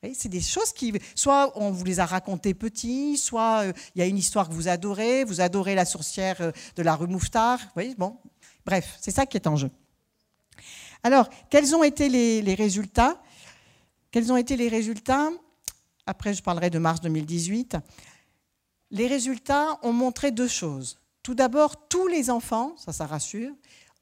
C'est 0.00 0.28
des 0.28 0.40
choses 0.40 0.72
qui, 0.72 0.92
soit 1.16 1.52
on 1.56 1.72
vous 1.72 1.84
les 1.84 1.98
a 1.98 2.06
racontées 2.06 2.54
petits, 2.54 3.18
soit 3.18 3.64
euh, 3.64 3.72
il 3.96 3.98
y 3.98 4.02
a 4.02 4.06
une 4.06 4.16
histoire 4.16 4.48
que 4.48 4.54
vous 4.54 4.68
adorez, 4.68 5.24
vous 5.24 5.40
adorez 5.40 5.74
la 5.74 5.84
sorcière 5.84 6.40
euh, 6.40 6.52
de 6.76 6.82
la 6.84 6.94
rue 6.94 7.08
Mouffetard. 7.08 7.58
Bon, 7.96 8.16
bref, 8.64 8.96
c'est 9.00 9.10
ça 9.10 9.26
qui 9.26 9.36
est 9.36 9.48
en 9.48 9.56
jeu. 9.56 9.70
Alors, 11.02 11.28
quels 11.50 11.74
ont 11.74 11.82
été 11.82 12.08
les, 12.08 12.54
résultats? 12.54 13.20
Quels 14.12 14.32
ont 14.32 14.36
été 14.36 14.56
les 14.56 14.68
résultats? 14.68 15.30
Après, 16.06 16.32
je 16.32 16.44
parlerai 16.44 16.70
de 16.70 16.78
mars 16.78 17.00
2018. 17.00 17.76
Les 18.92 19.08
résultats 19.08 19.78
ont 19.82 19.92
montré 19.92 20.30
deux 20.30 20.48
choses. 20.48 21.00
Tout 21.24 21.34
d'abord, 21.34 21.88
tous 21.88 22.06
les 22.06 22.30
enfants, 22.30 22.74
ça, 22.78 22.92
ça 22.92 23.06
rassure, 23.06 23.52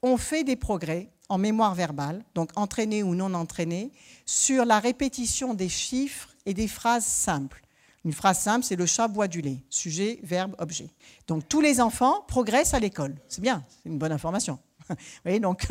ont 0.03 0.17
fait 0.17 0.43
des 0.43 0.55
progrès 0.55 1.09
en 1.29 1.37
mémoire 1.37 1.75
verbale, 1.75 2.23
donc 2.35 2.51
entraînés 2.55 3.03
ou 3.03 3.15
non 3.15 3.33
entraînés, 3.33 3.91
sur 4.25 4.65
la 4.65 4.79
répétition 4.79 5.53
des 5.53 5.69
chiffres 5.69 6.29
et 6.45 6.53
des 6.53 6.67
phrases 6.67 7.05
simples. 7.05 7.61
Une 8.05 8.13
phrase 8.13 8.39
simple, 8.39 8.63
c'est 8.63 8.75
le 8.75 8.85
chat 8.85 9.07
boit 9.07 9.27
du 9.27 9.41
lait. 9.41 9.57
Sujet, 9.69 10.19
verbe, 10.23 10.55
objet. 10.59 10.89
Donc 11.27 11.47
tous 11.49 11.59
les 11.59 11.81
enfants 11.81 12.21
progressent 12.27 12.73
à 12.73 12.79
l'école. 12.79 13.15
C'est 13.27 13.41
bien, 13.41 13.65
c'est 13.67 13.89
une 13.89 13.97
bonne 13.97 14.13
information. 14.13 14.59
donc, 15.41 15.67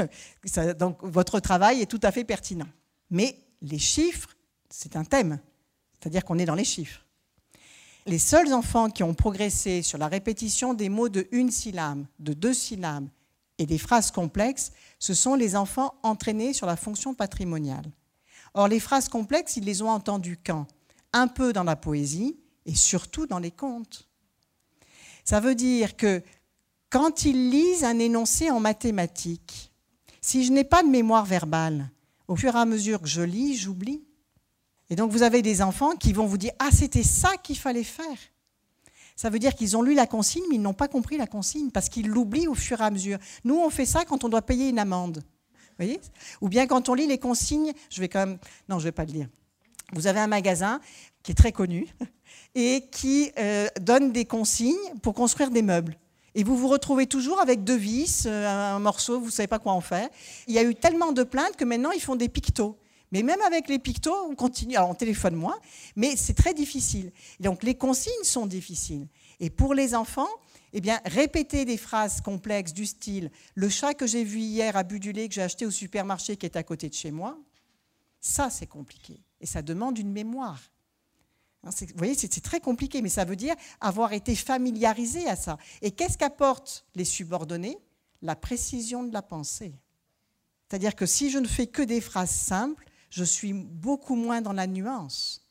donc 0.78 0.98
votre 1.02 1.40
travail 1.40 1.80
est 1.80 1.86
tout 1.86 2.00
à 2.02 2.12
fait 2.12 2.24
pertinent. 2.24 2.68
Mais 3.10 3.38
les 3.62 3.78
chiffres, 3.78 4.36
c'est 4.68 4.96
un 4.96 5.04
thème. 5.04 5.38
C'est-à-dire 5.98 6.24
qu'on 6.24 6.38
est 6.38 6.44
dans 6.44 6.54
les 6.54 6.64
chiffres. 6.64 7.06
Les 8.06 8.18
seuls 8.18 8.52
enfants 8.52 8.90
qui 8.90 9.02
ont 9.02 9.14
progressé 9.14 9.82
sur 9.82 9.98
la 9.98 10.06
répétition 10.06 10.74
des 10.74 10.88
mots 10.88 11.08
de 11.08 11.26
une 11.32 11.50
syllabe, 11.50 12.04
de 12.18 12.34
deux 12.34 12.54
syllabes 12.54 13.08
et 13.58 13.66
des 13.66 13.78
phrases 13.78 14.10
complexes, 14.10 14.72
ce 14.98 15.14
sont 15.14 15.34
les 15.34 15.56
enfants 15.56 15.94
entraînés 16.02 16.52
sur 16.52 16.66
la 16.66 16.76
fonction 16.76 17.14
patrimoniale. 17.14 17.90
Or, 18.54 18.68
les 18.68 18.80
phrases 18.80 19.08
complexes, 19.08 19.56
ils 19.56 19.64
les 19.64 19.82
ont 19.82 19.90
entendues 19.90 20.38
quand? 20.44 20.66
Un 21.12 21.28
peu 21.28 21.52
dans 21.52 21.64
la 21.64 21.76
poésie 21.76 22.38
et 22.64 22.74
surtout 22.74 23.26
dans 23.26 23.38
les 23.38 23.50
contes. 23.50 24.08
Ça 25.24 25.40
veut 25.40 25.54
dire 25.54 25.96
que 25.96 26.22
quand 26.90 27.24
ils 27.24 27.50
lisent 27.50 27.84
un 27.84 27.98
énoncé 27.98 28.50
en 28.50 28.60
mathématiques, 28.60 29.72
si 30.20 30.44
je 30.44 30.52
n'ai 30.52 30.64
pas 30.64 30.82
de 30.82 30.88
mémoire 30.88 31.24
verbale, 31.24 31.90
au 32.28 32.36
fur 32.36 32.54
et 32.54 32.58
à 32.58 32.64
mesure 32.64 33.00
que 33.00 33.08
je 33.08 33.22
lis, 33.22 33.56
j'oublie. 33.56 34.04
Et 34.90 34.96
donc 34.96 35.10
vous 35.10 35.22
avez 35.22 35.42
des 35.42 35.62
enfants 35.62 35.96
qui 35.96 36.12
vont 36.12 36.26
vous 36.26 36.38
dire 36.38 36.52
Ah, 36.58 36.70
c'était 36.72 37.02
ça 37.02 37.36
qu'il 37.36 37.58
fallait 37.58 37.84
faire. 37.84 38.16
Ça 39.16 39.30
veut 39.30 39.38
dire 39.38 39.54
qu'ils 39.54 39.76
ont 39.76 39.82
lu 39.82 39.94
la 39.94 40.06
consigne, 40.06 40.44
mais 40.50 40.56
ils 40.56 40.62
n'ont 40.62 40.74
pas 40.74 40.88
compris 40.88 41.16
la 41.16 41.26
consigne 41.26 41.70
parce 41.70 41.88
qu'ils 41.88 42.06
l'oublient 42.06 42.48
au 42.48 42.54
fur 42.54 42.80
et 42.80 42.84
à 42.84 42.90
mesure. 42.90 43.18
Nous, 43.44 43.56
on 43.56 43.70
fait 43.70 43.86
ça 43.86 44.04
quand 44.04 44.24
on 44.24 44.28
doit 44.28 44.42
payer 44.42 44.68
une 44.68 44.78
amende. 44.78 45.24
voyez? 45.78 46.00
Ou 46.42 46.50
bien 46.50 46.66
quand 46.66 46.90
on 46.90 46.94
lit 46.94 47.06
les 47.06 47.18
consignes, 47.18 47.72
je 47.90 48.00
vais 48.00 48.08
quand 48.08 48.26
même. 48.26 48.38
Non, 48.68 48.78
je 48.78 48.84
ne 48.84 48.88
vais 48.88 48.92
pas 48.92 49.06
le 49.06 49.12
lire. 49.12 49.28
Vous 49.94 50.06
avez 50.06 50.20
un 50.20 50.26
magasin 50.26 50.80
qui 51.22 51.32
est 51.32 51.34
très 51.34 51.52
connu 51.52 51.86
et 52.54 52.84
qui 52.92 53.32
euh, 53.38 53.68
donne 53.80 54.12
des 54.12 54.26
consignes 54.26 54.74
pour 55.02 55.14
construire 55.14 55.50
des 55.50 55.62
meubles. 55.62 55.96
Et 56.34 56.44
vous 56.44 56.54
vous 56.54 56.68
retrouvez 56.68 57.06
toujours 57.06 57.40
avec 57.40 57.64
deux 57.64 57.76
vis, 57.76 58.26
euh, 58.26 58.46
un 58.46 58.78
morceau, 58.78 59.18
vous 59.18 59.26
ne 59.26 59.30
savez 59.30 59.46
pas 59.46 59.58
quoi 59.58 59.72
en 59.72 59.80
faire. 59.80 60.10
Il 60.46 60.52
y 60.52 60.58
a 60.58 60.62
eu 60.62 60.74
tellement 60.74 61.12
de 61.12 61.22
plaintes 61.22 61.56
que 61.56 61.64
maintenant, 61.64 61.92
ils 61.92 62.02
font 62.02 62.16
des 62.16 62.28
pictos. 62.28 62.76
Mais 63.12 63.22
même 63.22 63.40
avec 63.42 63.68
les 63.68 63.78
pictos, 63.78 64.16
on 64.28 64.34
continue. 64.34 64.76
Alors, 64.76 64.90
on 64.90 64.94
téléphone 64.94 65.34
moins, 65.34 65.58
mais 65.94 66.16
c'est 66.16 66.34
très 66.34 66.54
difficile. 66.54 67.12
donc, 67.40 67.62
les 67.62 67.74
consignes 67.74 68.12
sont 68.24 68.46
difficiles. 68.46 69.08
Et 69.38 69.50
pour 69.50 69.74
les 69.74 69.94
enfants, 69.94 70.28
eh 70.72 70.80
bien, 70.80 71.00
répéter 71.04 71.64
des 71.64 71.76
phrases 71.76 72.20
complexes 72.20 72.72
du 72.72 72.86
style 72.86 73.30
le 73.54 73.68
chat 73.68 73.94
que 73.94 74.06
j'ai 74.06 74.24
vu 74.24 74.40
hier 74.40 74.76
a 74.76 74.82
bu 74.82 74.98
du 74.98 75.12
lait 75.12 75.28
que 75.28 75.34
j'ai 75.34 75.42
acheté 75.42 75.66
au 75.66 75.70
supermarché 75.70 76.36
qui 76.36 76.46
est 76.46 76.56
à 76.56 76.62
côté 76.62 76.88
de 76.88 76.94
chez 76.94 77.10
moi, 77.10 77.38
ça, 78.20 78.50
c'est 78.50 78.66
compliqué. 78.66 79.22
Et 79.40 79.46
ça 79.46 79.62
demande 79.62 79.98
une 79.98 80.10
mémoire. 80.10 80.60
Hein, 81.64 81.70
vous 81.80 81.86
voyez, 81.96 82.14
c'est 82.14 82.40
très 82.40 82.60
compliqué, 82.60 83.02
mais 83.02 83.08
ça 83.08 83.24
veut 83.24 83.36
dire 83.36 83.54
avoir 83.80 84.12
été 84.12 84.34
familiarisé 84.34 85.28
à 85.28 85.36
ça. 85.36 85.58
Et 85.82 85.92
qu'est-ce 85.92 86.18
qu'apportent 86.18 86.84
les 86.94 87.04
subordonnés? 87.04 87.78
La 88.22 88.34
précision 88.34 89.04
de 89.04 89.12
la 89.12 89.22
pensée. 89.22 89.74
C'est-à-dire 90.68 90.96
que 90.96 91.06
si 91.06 91.30
je 91.30 91.38
ne 91.38 91.46
fais 91.46 91.66
que 91.66 91.82
des 91.82 92.00
phrases 92.00 92.30
simples, 92.30 92.84
je 93.16 93.24
suis 93.24 93.54
beaucoup 93.54 94.14
moins 94.14 94.42
dans 94.42 94.52
la 94.52 94.66
nuance. 94.66 95.42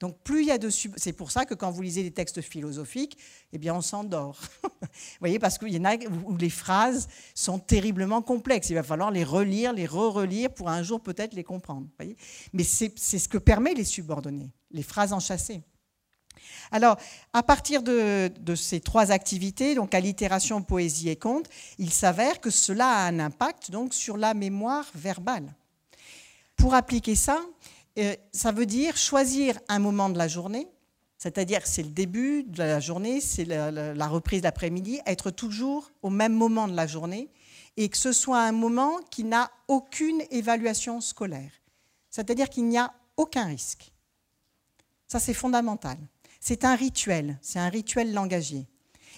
Donc 0.00 0.18
plus 0.22 0.40
il 0.40 0.48
y 0.48 0.50
a 0.50 0.58
de 0.58 0.70
c'est 0.70 1.12
pour 1.12 1.30
ça 1.30 1.44
que 1.44 1.54
quand 1.54 1.70
vous 1.70 1.82
lisez 1.82 2.02
des 2.02 2.10
textes 2.10 2.40
philosophiques, 2.40 3.18
eh 3.52 3.58
bien 3.58 3.74
on 3.74 3.82
s'endort. 3.82 4.40
vous 4.62 4.88
voyez 5.20 5.38
parce 5.38 5.58
qu'il 5.58 5.68
y 5.68 5.78
en 5.78 5.84
a 5.84 5.96
où 6.26 6.36
les 6.36 6.50
phrases 6.50 7.08
sont 7.34 7.58
terriblement 7.58 8.22
complexes, 8.22 8.70
il 8.70 8.74
va 8.74 8.82
falloir 8.82 9.10
les 9.10 9.22
relire, 9.22 9.74
les 9.74 9.86
re-relire 9.86 10.52
pour 10.52 10.70
un 10.70 10.82
jour 10.82 11.00
peut-être 11.00 11.34
les 11.34 11.44
comprendre. 11.44 11.86
Voyez 11.98 12.16
Mais 12.54 12.64
c'est 12.64 12.96
ce 12.96 13.28
que 13.28 13.38
permet 13.38 13.74
les 13.74 13.84
subordonnés, 13.84 14.50
les 14.70 14.82
phrases 14.82 15.12
enchâssées. 15.12 15.62
Alors, 16.72 16.96
à 17.32 17.42
partir 17.42 17.82
de, 17.82 18.32
de, 18.40 18.54
ces 18.54 18.80
trois 18.80 19.12
activités, 19.12 19.74
donc 19.74 19.94
allitération, 19.94 20.62
poésie 20.62 21.10
et 21.10 21.16
conte, 21.16 21.48
il 21.78 21.90
s'avère 21.90 22.40
que 22.40 22.50
cela 22.50 22.88
a 22.88 23.06
un 23.06 23.20
impact 23.20 23.70
donc 23.70 23.94
sur 23.94 24.16
la 24.16 24.34
mémoire 24.34 24.86
verbale. 24.94 25.54
Pour 26.56 26.74
appliquer 26.74 27.14
ça, 27.14 27.40
euh, 27.98 28.14
ça 28.32 28.52
veut 28.52 28.66
dire 28.66 28.96
choisir 28.96 29.58
un 29.68 29.78
moment 29.78 30.08
de 30.08 30.18
la 30.18 30.28
journée, 30.28 30.68
c'est-à-dire 31.18 31.60
c'est 31.64 31.82
le 31.82 31.90
début 31.90 32.42
de 32.44 32.58
la 32.58 32.80
journée, 32.80 33.20
c'est 33.20 33.44
la, 33.44 34.08
reprise 34.08 34.42
d'après-midi, 34.42 35.00
être 35.06 35.30
toujours 35.30 35.90
au 36.02 36.10
même 36.10 36.34
moment 36.34 36.68
de 36.68 36.74
la 36.74 36.86
journée 36.86 37.30
et 37.76 37.88
que 37.88 37.96
ce 37.96 38.12
soit 38.12 38.40
un 38.42 38.52
moment 38.52 38.98
qui 39.10 39.24
n'a 39.24 39.50
aucune 39.68 40.22
évaluation 40.30 41.00
scolaire, 41.00 41.50
c'est-à-dire 42.10 42.48
qu'il 42.48 42.66
n'y 42.66 42.78
a 42.78 42.92
aucun 43.16 43.46
risque. 43.46 43.92
Ça, 45.06 45.20
c'est 45.20 45.34
fondamental. 45.34 45.98
C'est 46.40 46.64
un 46.64 46.74
rituel, 46.74 47.38
c'est 47.40 47.58
un 47.58 47.68
rituel 47.68 48.12
langagier. 48.12 48.66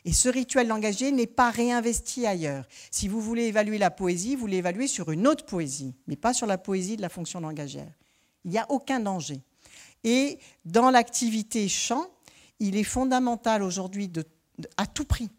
Et 0.05 0.13
ce 0.13 0.29
rituel 0.29 0.69
langagier 0.69 1.11
n'est 1.11 1.27
pas 1.27 1.51
réinvesti 1.51 2.27
ailleurs. 2.27 2.67
Si 2.91 3.09
vous 3.09 3.21
voulez 3.21 3.45
évaluer 3.45 3.79
la 3.79 3.91
poésie, 3.91 4.37
vous 4.37 4.47
l'évaluez 4.47 4.87
sur 4.87 5.11
une 5.11 5.27
autre 5.27 5.45
poésie, 5.47 5.95
mais 6.07 6.17
pas 6.17 6.35
sur 6.35 6.47
la 6.47 6.59
poésie 6.59 6.97
de 6.97 7.03
la 7.03 7.09
fonction 7.09 7.41
langagière. 7.41 7.93
Il 8.45 8.51
n'y 8.51 8.59
a 8.59 8.71
aucun 8.71 9.01
danger. 9.01 9.41
Et 10.05 10.39
dans 10.65 10.91
l'activité 10.91 11.69
chant, 11.69 12.07
il 12.61 12.77
est 12.77 12.85
fondamental 12.85 13.63
aujourd'hui, 13.63 14.11
à 14.77 14.87
tout 14.87 15.05
prix, 15.05 15.31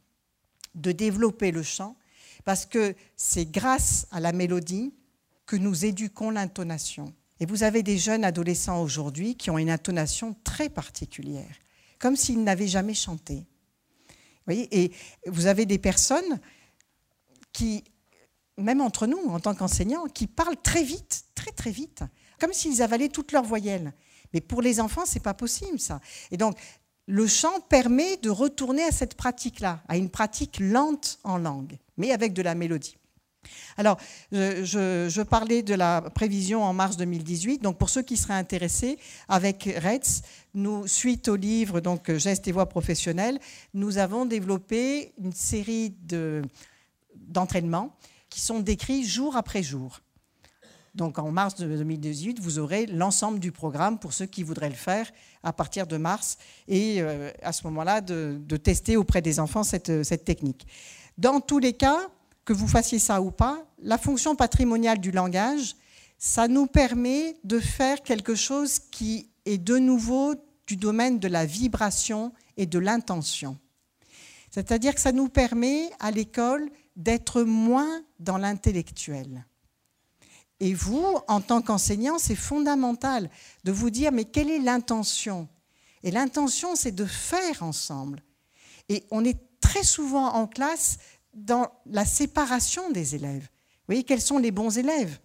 de 0.75 0.91
développer 0.91 1.51
le 1.51 1.63
chant, 1.63 1.95
parce 2.43 2.65
que 2.65 2.95
c'est 3.15 3.49
grâce 3.49 4.07
à 4.11 4.19
la 4.19 4.31
mélodie 4.31 4.93
que 5.45 5.55
nous 5.55 5.85
éduquons 5.85 6.29
l'intonation. 6.29 7.13
Et 7.39 7.45
vous 7.45 7.63
avez 7.63 7.83
des 7.83 7.97
jeunes 7.97 8.23
adolescents 8.23 8.81
aujourd'hui 8.81 9.35
qui 9.35 9.49
ont 9.49 9.57
une 9.57 9.69
intonation 9.69 10.35
très 10.43 10.69
particulière, 10.69 11.55
comme 11.99 12.15
s'ils 12.15 12.43
n'avaient 12.43 12.67
jamais 12.67 12.93
chanté 12.93 13.45
et 14.49 14.91
vous 15.25 15.47
avez 15.47 15.65
des 15.65 15.77
personnes 15.77 16.39
qui, 17.53 17.83
même 18.57 18.81
entre 18.81 19.07
nous, 19.07 19.17
en 19.29 19.39
tant 19.39 19.55
qu'enseignants, 19.55 20.05
qui 20.05 20.27
parlent 20.27 20.61
très 20.61 20.83
vite, 20.83 21.25
très 21.35 21.51
très 21.51 21.71
vite, 21.71 22.03
comme 22.39 22.53
s'ils 22.53 22.81
avalaient 22.81 23.09
toutes 23.09 23.31
leurs 23.31 23.43
voyelles. 23.43 23.93
Mais 24.33 24.41
pour 24.41 24.61
les 24.61 24.79
enfants, 24.79 25.05
c'est 25.05 25.23
pas 25.23 25.33
possible 25.33 25.79
ça. 25.79 26.01
Et 26.31 26.37
donc, 26.37 26.57
le 27.07 27.25
chant 27.25 27.61
permet 27.61 28.17
de 28.17 28.29
retourner 28.29 28.83
à 28.83 28.91
cette 28.91 29.15
pratique-là, 29.15 29.81
à 29.87 29.97
une 29.97 30.09
pratique 30.09 30.59
lente 30.59 31.19
en 31.23 31.37
langue, 31.37 31.77
mais 31.95 32.11
avec 32.11 32.33
de 32.33 32.41
la 32.41 32.53
mélodie. 32.53 32.97
Alors, 33.77 33.97
je, 34.31 35.21
parlais 35.23 35.63
de 35.63 35.73
la 35.73 36.01
prévision 36.01 36.63
en 36.63 36.73
mars 36.73 36.97
2018. 36.97 37.61
Donc, 37.61 37.77
pour 37.77 37.89
ceux 37.89 38.01
qui 38.01 38.17
seraient 38.17 38.33
intéressés, 38.33 38.97
avec 39.27 39.63
RETS, 39.63 40.23
suite 40.85 41.27
au 41.27 41.35
livre 41.35 41.79
donc 41.79 42.11
Gestes 42.15 42.47
et 42.47 42.51
voix 42.51 42.67
professionnelles, 42.67 43.39
nous 43.73 43.97
avons 43.97 44.25
développé 44.25 45.13
une 45.19 45.33
série 45.33 45.93
d'entraînements 47.15 47.95
qui 48.29 48.41
sont 48.41 48.59
décrits 48.59 49.05
jour 49.05 49.35
après 49.35 49.63
jour. 49.63 50.01
Donc 50.97 51.19
en 51.19 51.31
mars 51.31 51.55
2018, 51.55 52.39
vous 52.39 52.57
aurez 52.57 52.87
l'ensemble 52.87 53.39
du 53.39 53.51
programme 53.51 53.99
pour 53.99 54.13
ceux 54.13 54.25
qui 54.25 54.41
voudraient 54.41 54.69
le 54.69 54.75
faire 54.75 55.11
à 55.43 55.53
partir 55.53 55.85
de 55.85 55.95
mars 55.97 56.39
et 56.67 57.01
euh, 57.01 57.29
à 57.43 57.53
ce 57.53 57.63
moment-là 57.65 58.01
de, 58.01 58.57
tester 58.57 58.97
auprès 58.97 59.21
des 59.21 59.39
enfants 59.39 59.63
cette, 59.63 60.03
cette 60.03 60.25
technique. 60.25 60.65
Dans 61.19 61.39
tous 61.39 61.59
les 61.59 61.73
cas, 61.73 62.09
que 62.47 62.53
vous 62.53 62.67
fassiez 62.69 62.97
ça 62.97 63.21
ou 63.21 63.29
pas, 63.29 63.61
la 63.79 63.97
fonction 63.97 64.33
patrimoniale 64.33 64.99
du 64.99 65.11
langage, 65.11 65.75
ça 66.17 66.47
nous 66.47 66.65
permet 66.65 67.35
de 67.43 67.59
faire 67.59 68.01
quelque 68.01 68.35
chose 68.35 68.79
qui 68.79 69.29
est 69.45 69.57
de 69.57 69.77
nouveau 69.77 70.33
du 70.65 70.77
domaine 70.77 71.19
de 71.19 71.27
la 71.27 71.45
vibration 71.45 72.31
et 72.55 72.65
de 72.65 72.79
l'intention. 72.79 73.57
C'est-à-dire 74.49 74.95
que 74.95 75.01
ça 75.01 75.11
nous 75.11 75.27
permet 75.27 75.89
à 75.99 76.09
l'école 76.09 76.69
d'être 76.95 77.43
moins 77.43 78.01
dans 78.17 78.37
l'intellectuel. 78.37 79.45
Et 80.61 80.73
vous, 80.73 81.17
en 81.27 81.41
tant 81.41 81.61
qu'enseignant, 81.61 82.17
c'est 82.17 82.33
fondamental 82.33 83.29
de 83.65 83.73
vous 83.73 83.89
dire, 83.89 84.13
mais 84.13 84.23
quelle 84.23 84.49
est 84.49 84.59
l'intention? 84.59 85.49
Et 86.01 86.11
l'intention, 86.11 86.77
c'est 86.77 86.95
de 86.95 87.05
faire 87.05 87.61
ensemble. 87.61 88.23
Et 88.87 89.03
on 89.11 89.25
est 89.25 89.37
très 89.59 89.83
souvent 89.83 90.33
en 90.33 90.47
classe 90.47 90.97
dans 91.37 91.69
la 91.85 92.05
séparation 92.05 92.91
des 92.91 93.15
élèves. 93.15 93.43
Vous 93.43 93.93
voyez, 93.93 94.03
quels 94.03 94.21
sont 94.21 94.37
les 94.37 94.51
bons 94.51 94.77
élèves 94.77 95.17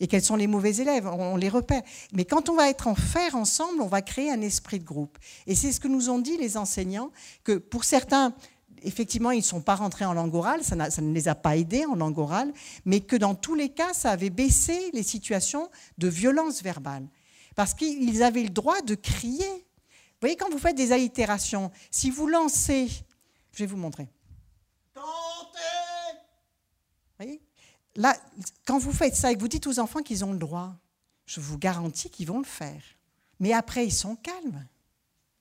et 0.00 0.08
quels 0.08 0.22
sont 0.22 0.34
les 0.34 0.48
mauvais 0.48 0.74
élèves, 0.76 1.06
on 1.06 1.36
les 1.36 1.48
repère. 1.48 1.82
Mais 2.12 2.24
quand 2.24 2.48
on 2.48 2.56
va 2.56 2.68
être 2.68 2.88
en 2.88 2.96
faire 2.96 3.36
ensemble, 3.36 3.80
on 3.80 3.86
va 3.86 4.02
créer 4.02 4.32
un 4.32 4.40
esprit 4.40 4.80
de 4.80 4.84
groupe. 4.84 5.16
Et 5.46 5.54
c'est 5.54 5.70
ce 5.70 5.78
que 5.78 5.86
nous 5.86 6.10
ont 6.10 6.18
dit 6.18 6.36
les 6.36 6.56
enseignants, 6.56 7.12
que 7.44 7.52
pour 7.52 7.84
certains, 7.84 8.34
effectivement, 8.82 9.30
ils 9.30 9.38
ne 9.38 9.42
sont 9.42 9.60
pas 9.60 9.76
rentrés 9.76 10.04
en 10.04 10.12
langue 10.12 10.34
orale, 10.34 10.64
ça, 10.64 10.90
ça, 10.90 11.02
ne 11.02 11.14
les 11.14 11.28
a 11.28 11.36
pas 11.36 11.56
aidés 11.56 11.86
en 11.86 11.94
langue 11.94 12.18
orale, 12.18 12.52
mais 12.84 12.98
que 12.98 13.14
dans 13.14 13.36
tous 13.36 13.54
les 13.54 13.68
cas, 13.68 13.92
ça 13.92 14.10
avait 14.10 14.30
baissé 14.30 14.90
les 14.92 15.04
situations 15.04 15.70
de 15.98 16.08
violence 16.08 16.64
verbale. 16.64 17.06
Parce 17.54 17.72
qu'ils 17.72 18.24
avaient 18.24 18.42
le 18.42 18.50
droit 18.50 18.80
de 18.80 18.96
crier. 18.96 19.46
Vous 19.46 20.22
voyez, 20.22 20.36
quand 20.36 20.50
vous 20.50 20.58
faites 20.58 20.76
des 20.76 20.90
allitérations, 20.90 21.70
si 21.92 22.10
vous 22.10 22.26
lancez, 22.26 22.88
je 23.52 23.58
vais 23.58 23.66
vous 23.66 23.76
montrer. 23.76 24.08
Vous 27.11 27.11
Là, 27.96 28.16
quand 28.64 28.78
vous 28.78 28.92
faites 28.92 29.14
ça 29.14 29.30
et 29.30 29.34
que 29.34 29.40
vous 29.40 29.48
dites 29.48 29.66
aux 29.66 29.78
enfants 29.78 30.02
qu'ils 30.02 30.24
ont 30.24 30.32
le 30.32 30.38
droit, 30.38 30.74
je 31.26 31.40
vous 31.40 31.58
garantis 31.58 32.10
qu'ils 32.10 32.26
vont 32.26 32.38
le 32.38 32.44
faire. 32.44 32.82
Mais 33.40 33.52
après, 33.52 33.86
ils 33.86 33.92
sont 33.92 34.16
calmes. 34.16 34.66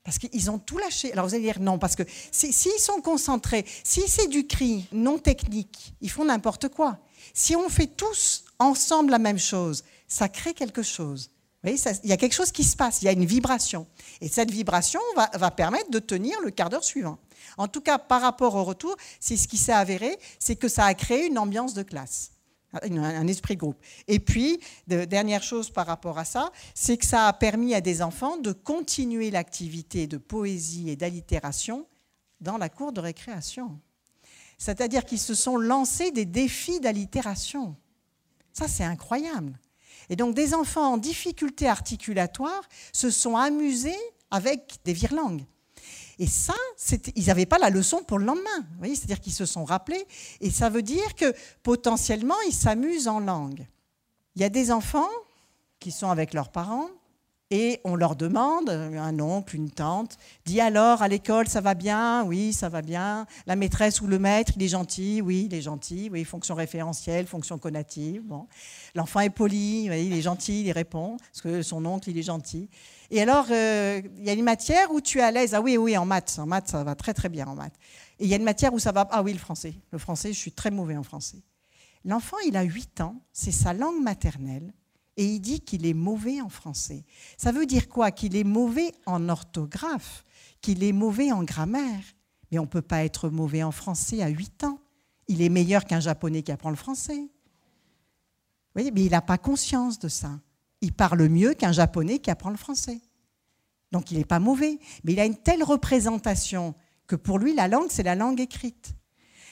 Parce 0.03 0.17
qu'ils 0.17 0.49
ont 0.49 0.57
tout 0.57 0.79
lâché. 0.79 1.13
Alors 1.13 1.27
vous 1.27 1.35
allez 1.35 1.43
dire 1.43 1.59
non, 1.59 1.77
parce 1.77 1.95
que 1.95 2.03
s'ils 2.31 2.79
sont 2.79 3.01
concentrés, 3.01 3.65
si 3.83 4.01
c'est 4.07 4.27
du 4.27 4.47
cri 4.47 4.87
non 4.91 5.19
technique, 5.19 5.93
ils 6.01 6.09
font 6.09 6.25
n'importe 6.25 6.69
quoi. 6.69 6.97
Si 7.33 7.55
on 7.55 7.69
fait 7.69 7.87
tous 7.87 8.45
ensemble 8.57 9.11
la 9.11 9.19
même 9.19 9.37
chose, 9.37 9.83
ça 10.07 10.27
crée 10.27 10.55
quelque 10.55 10.81
chose. 10.81 11.29
Il 11.63 11.77
y 12.05 12.11
a 12.11 12.17
quelque 12.17 12.33
chose 12.33 12.51
qui 12.51 12.63
se 12.63 12.75
passe, 12.75 13.03
il 13.03 13.05
y 13.05 13.07
a 13.09 13.11
une 13.11 13.25
vibration. 13.25 13.85
Et 14.19 14.27
cette 14.27 14.49
vibration 14.49 14.99
va 15.15 15.51
permettre 15.51 15.91
de 15.91 15.99
tenir 15.99 16.41
le 16.41 16.49
quart 16.49 16.71
d'heure 16.71 16.83
suivant. 16.83 17.19
En 17.57 17.67
tout 17.67 17.81
cas, 17.81 17.97
par 17.97 18.21
rapport 18.21 18.55
au 18.55 18.63
retour, 18.63 18.95
c'est 19.19 19.37
ce 19.37 19.47
qui 19.47 19.57
s'est 19.57 19.71
avéré, 19.73 20.17
c'est 20.39 20.55
que 20.55 20.67
ça 20.67 20.85
a 20.85 20.93
créé 20.93 21.27
une 21.27 21.37
ambiance 21.37 21.73
de 21.73 21.83
classe 21.83 22.31
un 22.81 23.27
esprit 23.27 23.57
groupe. 23.57 23.77
Et 24.07 24.19
puis, 24.19 24.59
de, 24.87 25.05
dernière 25.05 25.43
chose 25.43 25.69
par 25.69 25.87
rapport 25.87 26.17
à 26.17 26.25
ça, 26.25 26.51
c'est 26.73 26.97
que 26.97 27.05
ça 27.05 27.27
a 27.27 27.33
permis 27.33 27.73
à 27.73 27.81
des 27.81 28.01
enfants 28.01 28.37
de 28.37 28.51
continuer 28.51 29.31
l'activité 29.31 30.07
de 30.07 30.17
poésie 30.17 30.89
et 30.89 30.95
d'allitération 30.95 31.87
dans 32.39 32.57
la 32.57 32.69
cour 32.69 32.91
de 32.91 33.01
récréation. 33.01 33.79
C'est-à-dire 34.57 35.05
qu'ils 35.05 35.19
se 35.19 35.35
sont 35.35 35.57
lancés 35.57 36.11
des 36.11 36.25
défis 36.25 36.79
d'allitération. 36.79 37.75
Ça, 38.53 38.67
c'est 38.67 38.83
incroyable. 38.83 39.57
Et 40.09 40.15
donc, 40.15 40.35
des 40.35 40.53
enfants 40.53 40.93
en 40.93 40.97
difficulté 40.97 41.67
articulatoire 41.67 42.61
se 42.93 43.09
sont 43.09 43.35
amusés 43.35 43.99
avec 44.29 44.77
des 44.85 44.93
virelangues. 44.93 45.45
Et 46.19 46.27
ça, 46.27 46.53
ils 47.15 47.25
n'avaient 47.25 47.45
pas 47.45 47.57
la 47.57 47.69
leçon 47.69 48.03
pour 48.03 48.19
le 48.19 48.25
lendemain. 48.25 48.65
C'est-à-dire 48.81 49.19
qu'ils 49.19 49.33
se 49.33 49.45
sont 49.45 49.63
rappelés. 49.63 50.05
Et 50.39 50.49
ça 50.49 50.69
veut 50.69 50.83
dire 50.83 51.15
que 51.15 51.33
potentiellement, 51.63 52.39
ils 52.47 52.53
s'amusent 52.53 53.07
en 53.07 53.19
langue. 53.19 53.67
Il 54.35 54.41
y 54.41 54.45
a 54.45 54.49
des 54.49 54.71
enfants 54.71 55.09
qui 55.79 55.91
sont 55.91 56.09
avec 56.09 56.33
leurs 56.33 56.51
parents 56.51 56.89
et 57.51 57.81
on 57.83 57.95
leur 57.95 58.15
demande, 58.15 58.69
un 58.69 59.19
oncle, 59.19 59.57
une 59.57 59.69
tante, 59.69 60.17
dit 60.45 60.61
alors 60.61 61.01
à 61.01 61.09
l'école 61.09 61.49
ça 61.49 61.59
va 61.59 61.73
bien? 61.73 62.23
Oui, 62.23 62.53
ça 62.53 62.69
va 62.69 62.81
bien. 62.81 63.27
La 63.45 63.57
maîtresse 63.57 63.99
ou 64.01 64.07
le 64.07 64.17
maître, 64.17 64.53
il 64.55 64.63
est 64.63 64.69
gentil? 64.69 65.21
Oui, 65.21 65.47
il 65.49 65.53
est 65.53 65.61
gentil. 65.61 66.09
Oui, 66.11 66.23
fonction 66.23 66.55
référentielle, 66.55 67.27
fonction 67.27 67.57
conative. 67.57 68.23
Bon. 68.23 68.47
L'enfant 68.95 69.19
est 69.19 69.29
poli, 69.29 69.83
il 69.83 70.13
est 70.13 70.21
gentil, 70.21 70.63
il 70.63 70.71
répond, 70.71 71.17
parce 71.17 71.41
que 71.41 71.61
son 71.61 71.85
oncle, 71.85 72.09
il 72.09 72.17
est 72.17 72.23
gentil. 72.23 72.69
Et 73.09 73.21
alors, 73.21 73.47
euh, 73.51 74.01
il 74.17 74.23
y 74.23 74.29
a 74.29 74.33
une 74.33 74.43
matière 74.43 74.89
où 74.93 75.01
tu 75.01 75.19
es 75.19 75.21
à 75.21 75.31
l'aise? 75.31 75.53
Ah 75.53 75.59
oui, 75.59 75.75
oui, 75.75 75.97
en 75.97 76.05
maths. 76.05 76.39
En 76.39 76.45
maths, 76.45 76.69
ça 76.69 76.83
va 76.85 76.95
très, 76.95 77.13
très 77.13 77.27
bien 77.27 77.45
en 77.47 77.55
maths. 77.55 77.75
Et 78.19 78.23
il 78.23 78.29
y 78.29 78.33
a 78.33 78.37
une 78.37 78.43
matière 78.43 78.73
où 78.73 78.79
ça 78.79 78.93
va. 78.93 79.05
Ah 79.11 79.21
oui, 79.21 79.33
le 79.33 79.39
français. 79.39 79.73
Le 79.91 79.97
français, 79.97 80.31
je 80.31 80.39
suis 80.39 80.53
très 80.53 80.71
mauvais 80.71 80.95
en 80.95 81.03
français. 81.03 81.43
L'enfant, 82.05 82.37
il 82.47 82.55
a 82.55 82.63
8 82.63 83.01
ans, 83.01 83.21
c'est 83.33 83.51
sa 83.51 83.73
langue 83.73 84.01
maternelle 84.01 84.73
et 85.21 85.25
il 85.25 85.39
dit 85.39 85.59
qu'il 85.59 85.85
est 85.85 85.93
mauvais 85.93 86.41
en 86.41 86.49
français. 86.49 87.05
Ça 87.37 87.51
veut 87.51 87.67
dire 87.67 87.87
quoi? 87.87 88.09
Qu'il 88.09 88.35
est 88.35 88.43
mauvais 88.43 88.91
en 89.05 89.29
orthographe, 89.29 90.25
qu'il 90.61 90.83
est 90.83 90.93
mauvais 90.93 91.31
en 91.31 91.43
grammaire. 91.43 92.01
Mais 92.51 92.57
on 92.57 92.63
ne 92.63 92.67
peut 92.67 92.81
pas 92.81 93.03
être 93.03 93.29
mauvais 93.29 93.61
en 93.61 93.69
français 93.69 94.23
à 94.23 94.29
8 94.29 94.63
ans. 94.63 94.79
Il 95.27 95.43
est 95.43 95.49
meilleur 95.49 95.85
qu'un 95.85 95.99
japonais 95.99 96.41
qui 96.41 96.51
apprend 96.51 96.71
le 96.71 96.75
français. 96.75 97.19
Vous 97.19 98.73
voyez, 98.73 98.89
mais 98.89 99.03
il 99.03 99.11
n'a 99.11 99.21
pas 99.21 99.37
conscience 99.37 99.99
de 99.99 100.07
ça. 100.07 100.39
Il 100.81 100.91
parle 100.91 101.29
mieux 101.29 101.53
qu'un 101.53 101.71
japonais 101.71 102.17
qui 102.17 102.31
apprend 102.31 102.49
le 102.49 102.57
français. 102.57 102.99
Donc 103.91 104.09
il 104.09 104.17
n'est 104.17 104.25
pas 104.25 104.39
mauvais. 104.39 104.79
Mais 105.03 105.13
il 105.13 105.19
a 105.19 105.25
une 105.25 105.37
telle 105.37 105.63
représentation 105.63 106.73
que 107.05 107.15
pour 107.15 107.37
lui, 107.37 107.53
la 107.53 107.67
langue, 107.67 107.91
c'est 107.91 108.01
la 108.01 108.15
langue 108.15 108.39
écrite 108.39 108.95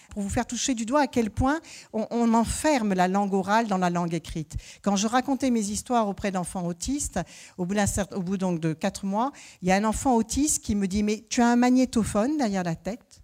pour 0.09 0.21
vous 0.21 0.29
faire 0.29 0.45
toucher 0.45 0.73
du 0.73 0.85
doigt 0.85 1.01
à 1.01 1.07
quel 1.07 1.29
point 1.29 1.59
on, 1.93 2.33
enferme 2.33 2.93
la 2.93 3.07
langue 3.07 3.33
orale 3.33 3.67
dans 3.67 3.77
la 3.77 3.89
langue 3.89 4.13
écrite. 4.13 4.55
Quand 4.81 4.95
je 4.95 5.07
racontais 5.07 5.49
mes 5.49 5.69
histoires 5.69 6.07
auprès 6.07 6.31
d'enfants 6.31 6.65
autistes, 6.65 7.19
au 7.57 7.65
bout, 7.65 7.75
au 8.13 8.21
bout 8.21 8.37
donc 8.37 8.59
de 8.59 8.73
quatre 8.73 9.05
mois, 9.05 9.31
il 9.61 9.67
y 9.67 9.71
a 9.71 9.75
un 9.75 9.83
enfant 9.83 10.15
autiste 10.15 10.63
qui 10.63 10.75
me 10.75 10.87
dit 10.87 11.03
Mais 11.03 11.25
tu 11.29 11.41
as 11.41 11.47
un 11.47 11.55
magnétophone 11.55 12.37
derrière 12.37 12.63
la 12.63 12.75
tête? 12.75 13.23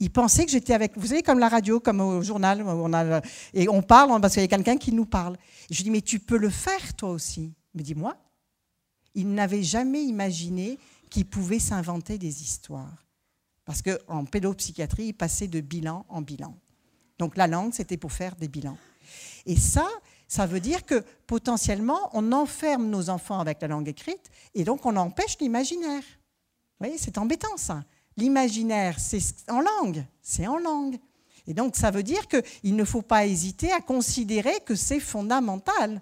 Il 0.00 0.10
pensait 0.10 0.44
que 0.44 0.50
j'étais 0.50 0.74
avec, 0.74 0.98
vous 0.98 1.06
savez, 1.06 1.22
comme 1.22 1.38
la 1.38 1.48
radio, 1.48 1.80
comme 1.80 2.00
au 2.00 2.22
journal, 2.22 2.62
on 2.62 2.92
a, 2.92 3.22
et 3.54 3.68
on 3.68 3.80
parle 3.80 4.20
parce 4.20 4.34
qu'il 4.34 4.42
y 4.42 4.44
a 4.44 4.48
quelqu'un 4.48 4.76
qui 4.76 4.92
nous 4.92 5.06
parle. 5.06 5.36
je 5.70 5.76
lui 5.76 5.84
dis, 5.84 5.90
mais 5.90 6.02
tu 6.02 6.18
peux 6.18 6.36
le 6.36 6.50
faire 6.50 6.94
toi 6.94 7.10
aussi? 7.10 7.54
Il 7.74 7.78
me 7.78 7.82
dit, 7.82 7.94
moi? 7.94 8.16
Il 9.14 9.32
n'avait 9.32 9.62
jamais 9.62 10.02
imaginé 10.02 10.78
qu'il 11.08 11.26
pouvait 11.26 11.60
s'inventer 11.60 12.18
des 12.18 12.42
histoires. 12.42 13.03
Parce 13.64 13.82
qu'en 13.82 14.24
pédopsychiatrie, 14.24 15.06
il 15.06 15.12
passait 15.14 15.48
de 15.48 15.60
bilan 15.60 16.04
en 16.08 16.20
bilan. 16.20 16.54
Donc 17.18 17.36
la 17.36 17.46
langue, 17.46 17.72
c'était 17.72 17.96
pour 17.96 18.12
faire 18.12 18.36
des 18.36 18.48
bilans. 18.48 18.76
Et 19.46 19.56
ça, 19.56 19.88
ça 20.28 20.46
veut 20.46 20.60
dire 20.60 20.84
que 20.84 21.04
potentiellement, 21.26 22.10
on 22.12 22.32
enferme 22.32 22.88
nos 22.88 23.10
enfants 23.10 23.40
avec 23.40 23.60
la 23.62 23.68
langue 23.68 23.88
écrite 23.88 24.30
et 24.54 24.64
donc 24.64 24.84
on 24.84 24.96
empêche 24.96 25.38
l'imaginaire. 25.40 26.02
Vous 26.02 26.86
voyez, 26.86 26.98
c'est 26.98 27.18
embêtant 27.18 27.56
ça. 27.56 27.84
L'imaginaire, 28.16 28.98
c'est 28.98 29.22
en 29.48 29.60
langue, 29.60 30.04
c'est 30.22 30.46
en 30.46 30.58
langue. 30.58 30.98
Et 31.46 31.54
donc 31.54 31.76
ça 31.76 31.90
veut 31.90 32.02
dire 32.02 32.26
qu'il 32.26 32.76
ne 32.76 32.84
faut 32.84 33.02
pas 33.02 33.26
hésiter 33.26 33.70
à 33.72 33.80
considérer 33.80 34.60
que 34.64 34.74
c'est 34.74 35.00
fondamental 35.00 36.00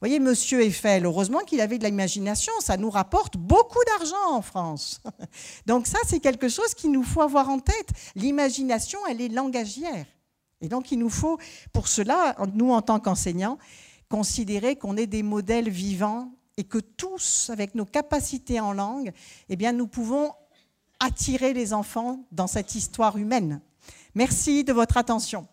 voyez, 0.00 0.18
Monsieur 0.18 0.62
Eiffel, 0.62 1.04
heureusement 1.04 1.40
qu'il 1.40 1.60
avait 1.60 1.78
de 1.78 1.84
l'imagination, 1.84 2.52
ça 2.60 2.76
nous 2.76 2.90
rapporte 2.90 3.36
beaucoup 3.36 3.82
d'argent 3.86 4.34
en 4.34 4.42
France. 4.42 5.02
Donc 5.66 5.86
ça, 5.86 5.98
c'est 6.06 6.20
quelque 6.20 6.48
chose 6.48 6.74
qu'il 6.74 6.90
nous 6.90 7.02
faut 7.02 7.22
avoir 7.22 7.48
en 7.48 7.58
tête. 7.58 7.90
L'imagination, 8.14 8.98
elle 9.08 9.20
est 9.20 9.28
langagière. 9.28 10.06
Et 10.62 10.68
donc 10.68 10.92
il 10.92 10.98
nous 10.98 11.08
faut, 11.08 11.38
pour 11.72 11.88
cela, 11.88 12.36
nous 12.54 12.70
en 12.70 12.82
tant 12.82 13.00
qu'enseignants, 13.00 13.58
considérer 14.10 14.76
qu'on 14.76 14.96
est 14.96 15.06
des 15.06 15.22
modèles 15.22 15.70
vivants 15.70 16.32
et 16.56 16.64
que 16.64 16.78
tous, 16.78 17.48
avec 17.50 17.74
nos 17.74 17.86
capacités 17.86 18.60
en 18.60 18.72
langue, 18.72 19.12
eh 19.48 19.56
bien, 19.56 19.72
nous 19.72 19.86
pouvons 19.86 20.32
attirer 20.98 21.54
les 21.54 21.72
enfants 21.72 22.26
dans 22.30 22.46
cette 22.46 22.74
histoire 22.74 23.16
humaine. 23.16 23.62
Merci 24.14 24.64
de 24.64 24.72
votre 24.72 24.98
attention. 24.98 25.46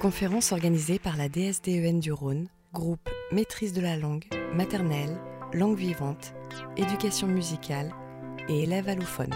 Conférence 0.00 0.52
organisée 0.52 1.00
par 1.00 1.16
la 1.16 1.28
DSDEN 1.28 1.98
du 1.98 2.12
Rhône, 2.12 2.46
groupe 2.72 3.10
Maîtrise 3.32 3.72
de 3.72 3.80
la 3.80 3.96
langue, 3.96 4.26
maternelle, 4.54 5.18
langue 5.52 5.76
vivante, 5.76 6.34
éducation 6.76 7.26
musicale 7.26 7.92
et 8.48 8.62
élèves 8.62 8.88
allophones. 8.88 9.34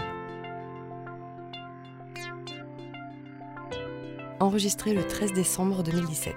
Enregistré 4.39 4.93
le 4.93 5.05
13 5.05 5.33
décembre 5.33 5.83
2017. 5.83 6.33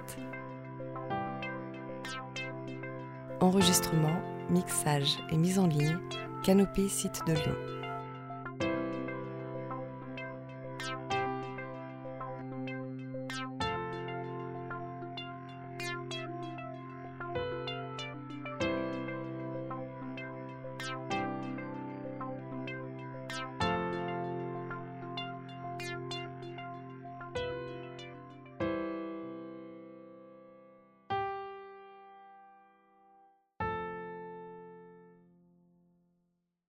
Enregistrement, 3.39 4.21
mixage 4.49 5.19
et 5.31 5.37
mise 5.37 5.57
en 5.57 5.67
ligne, 5.67 5.99
Canopée 6.43 6.89
Site 6.89 7.21
de 7.27 7.31
Lyon. 7.31 7.76